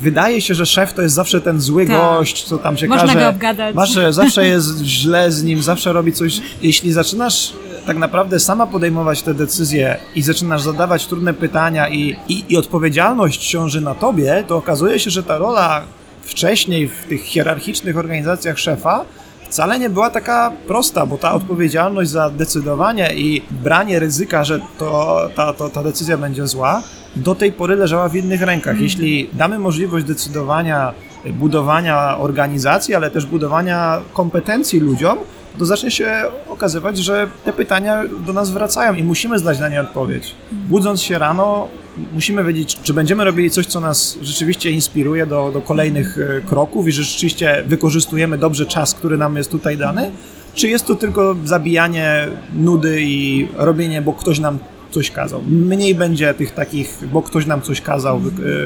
wydaje 0.00 0.40
się, 0.40 0.54
że 0.54 0.66
szef 0.66 0.92
to 0.92 1.02
jest 1.02 1.14
zawsze 1.14 1.40
ten 1.40 1.60
zły 1.60 1.86
Tak. 1.86 1.96
gość, 1.96 2.44
co 2.44 2.58
tam 2.58 2.76
się 2.76 2.86
Można 2.86 3.06
każe. 3.06 3.20
go 3.20 3.28
obgadać. 3.28 3.74
Zawsze, 3.74 4.12
zawsze 4.12 4.46
jest 4.54 4.78
źle 4.82 5.32
z 5.32 5.42
nim, 5.42 5.62
zawsze 5.62 5.92
robi 5.92 6.12
coś. 6.12 6.40
Jeśli 6.62 6.92
zaczynasz 6.92 7.52
tak 7.86 7.96
naprawdę 7.96 8.40
sama 8.40 8.66
podejmować 8.66 9.22
te 9.22 9.34
decyzje 9.34 9.96
i 10.14 10.22
zaczynasz 10.22 10.62
zadawać 10.62 11.06
trudne 11.06 11.34
pytania 11.34 11.88
i, 11.88 12.16
i, 12.28 12.44
i 12.48 12.56
odpowiedzialność 12.56 13.48
ciąży 13.50 13.80
na 13.80 13.94
tobie, 13.94 14.44
to 14.46 14.56
okazuje 14.56 14.98
się, 14.98 15.10
że 15.10 15.22
ta 15.22 15.38
rola 15.38 15.82
wcześniej 16.22 16.88
w 16.88 17.04
tych 17.08 17.22
hierarchicznych 17.22 17.98
organizacjach 17.98 18.58
szefa 18.58 19.04
wcale 19.48 19.78
nie 19.78 19.90
była 19.90 20.10
taka 20.10 20.52
prosta, 20.66 21.06
bo 21.06 21.18
ta 21.18 21.32
odpowiedzialność 21.32 22.10
za 22.10 22.30
decydowanie 22.30 23.14
i 23.14 23.42
branie 23.50 23.98
ryzyka, 23.98 24.44
że 24.44 24.60
to, 24.78 25.20
ta, 25.34 25.52
to, 25.52 25.70
ta 25.70 25.82
decyzja 25.82 26.18
będzie 26.18 26.46
zła, 26.46 26.82
do 27.16 27.34
tej 27.34 27.52
pory 27.52 27.76
leżała 27.76 28.08
w 28.08 28.16
innych 28.16 28.42
rękach. 28.42 28.80
Jeśli 28.80 29.30
damy 29.32 29.58
możliwość 29.58 30.06
decydowania, 30.06 30.92
budowania 31.24 32.18
organizacji, 32.18 32.94
ale 32.94 33.10
też 33.10 33.26
budowania 33.26 34.00
kompetencji 34.12 34.80
ludziom, 34.80 35.18
to 35.58 35.64
zacznie 35.64 35.90
się 35.90 36.22
okazywać, 36.48 36.98
że 36.98 37.28
te 37.44 37.52
pytania 37.52 38.02
do 38.26 38.32
nas 38.32 38.50
wracają 38.50 38.94
i 38.94 39.02
musimy 39.02 39.38
znać 39.38 39.58
na 39.58 39.68
nie 39.68 39.80
odpowiedź. 39.80 40.34
Budząc 40.52 41.02
się 41.02 41.18
rano, 41.18 41.68
musimy 42.12 42.44
wiedzieć, 42.44 42.78
czy 42.82 42.94
będziemy 42.94 43.24
robili 43.24 43.50
coś, 43.50 43.66
co 43.66 43.80
nas 43.80 44.18
rzeczywiście 44.22 44.70
inspiruje 44.70 45.26
do, 45.26 45.50
do 45.52 45.60
kolejnych 45.60 46.18
e, 46.18 46.40
kroków 46.40 46.88
i 46.88 46.92
że 46.92 47.02
rzeczywiście 47.02 47.64
wykorzystujemy 47.66 48.38
dobrze 48.38 48.66
czas, 48.66 48.94
który 48.94 49.18
nam 49.18 49.36
jest 49.36 49.50
tutaj 49.50 49.76
dany, 49.76 50.10
czy 50.54 50.68
jest 50.68 50.86
to 50.86 50.94
tylko 50.94 51.36
zabijanie 51.44 52.28
nudy 52.54 53.02
i 53.02 53.48
robienie, 53.56 54.02
bo 54.02 54.12
ktoś 54.12 54.38
nam 54.38 54.58
coś 54.90 55.10
kazał. 55.10 55.42
Mniej 55.42 55.94
będzie 55.94 56.34
tych 56.34 56.50
takich, 56.50 56.98
bo 57.12 57.22
ktoś 57.22 57.46
nam 57.46 57.62
coś 57.62 57.80
kazał 57.80 58.20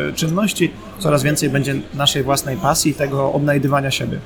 e, 0.09 0.13
czynności, 0.13 0.71
coraz 0.99 1.23
więcej 1.23 1.51
będzie 1.51 1.75
naszej 1.95 2.23
własnej 2.23 2.57
pasji 2.57 2.91
i 2.91 2.95
tego 2.95 3.33
odnajdywania 3.33 3.91
siebie. 3.91 4.19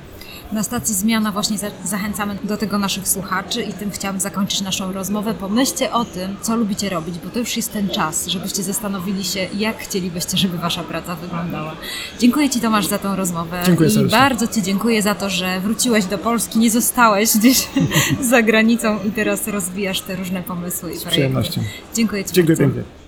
Na 0.51 0.63
stacji 0.63 0.95
Zmiana 0.95 1.31
właśnie 1.31 1.57
za 1.57 1.67
zachęcamy 1.85 2.37
do 2.43 2.57
tego 2.57 2.77
naszych 2.77 3.07
słuchaczy 3.07 3.61
i 3.63 3.73
tym 3.73 3.91
chciałam 3.91 4.19
zakończyć 4.19 4.61
naszą 4.61 4.91
rozmowę. 4.91 5.33
Pomyślcie 5.33 5.93
o 5.93 6.05
tym, 6.05 6.35
co 6.41 6.55
lubicie 6.55 6.89
robić, 6.89 7.15
bo 7.23 7.29
to 7.29 7.39
już 7.39 7.57
jest 7.57 7.73
ten 7.73 7.89
czas, 7.89 8.27
żebyście 8.27 8.63
zastanowili 8.63 9.23
się, 9.23 9.47
jak 9.57 9.77
chcielibyście, 9.77 10.37
żeby 10.37 10.57
wasza 10.57 10.83
praca 10.83 11.15
wyglądała. 11.15 11.75
Dziękuję 12.19 12.49
Ci 12.49 12.61
Tomasz 12.61 12.87
za 12.87 12.97
tą 12.99 13.15
rozmowę 13.15 13.63
Dziękuję 13.65 13.89
i 13.89 13.91
serdecznie. 13.91 14.17
bardzo 14.19 14.47
Ci 14.47 14.61
dziękuję 14.61 15.01
za 15.01 15.15
to, 15.15 15.29
że 15.29 15.59
wróciłeś 15.59 16.05
do 16.05 16.17
Polski, 16.17 16.59
nie 16.59 16.71
zostałeś 16.71 17.37
gdzieś 17.37 17.67
za 18.31 18.41
granicą 18.41 18.99
i 19.07 19.11
teraz 19.11 19.47
rozwijasz 19.47 20.01
te 20.01 20.15
różne 20.15 20.43
pomysły 20.43 20.79
i 20.89 20.93
projekty. 20.93 21.09
przyjemnością. 21.11 21.61
Dziękuję 21.95 22.25
Ci 22.25 22.33
Dziękuję 22.33 22.57
bardzo. 22.57 22.73
pięknie. 22.75 23.00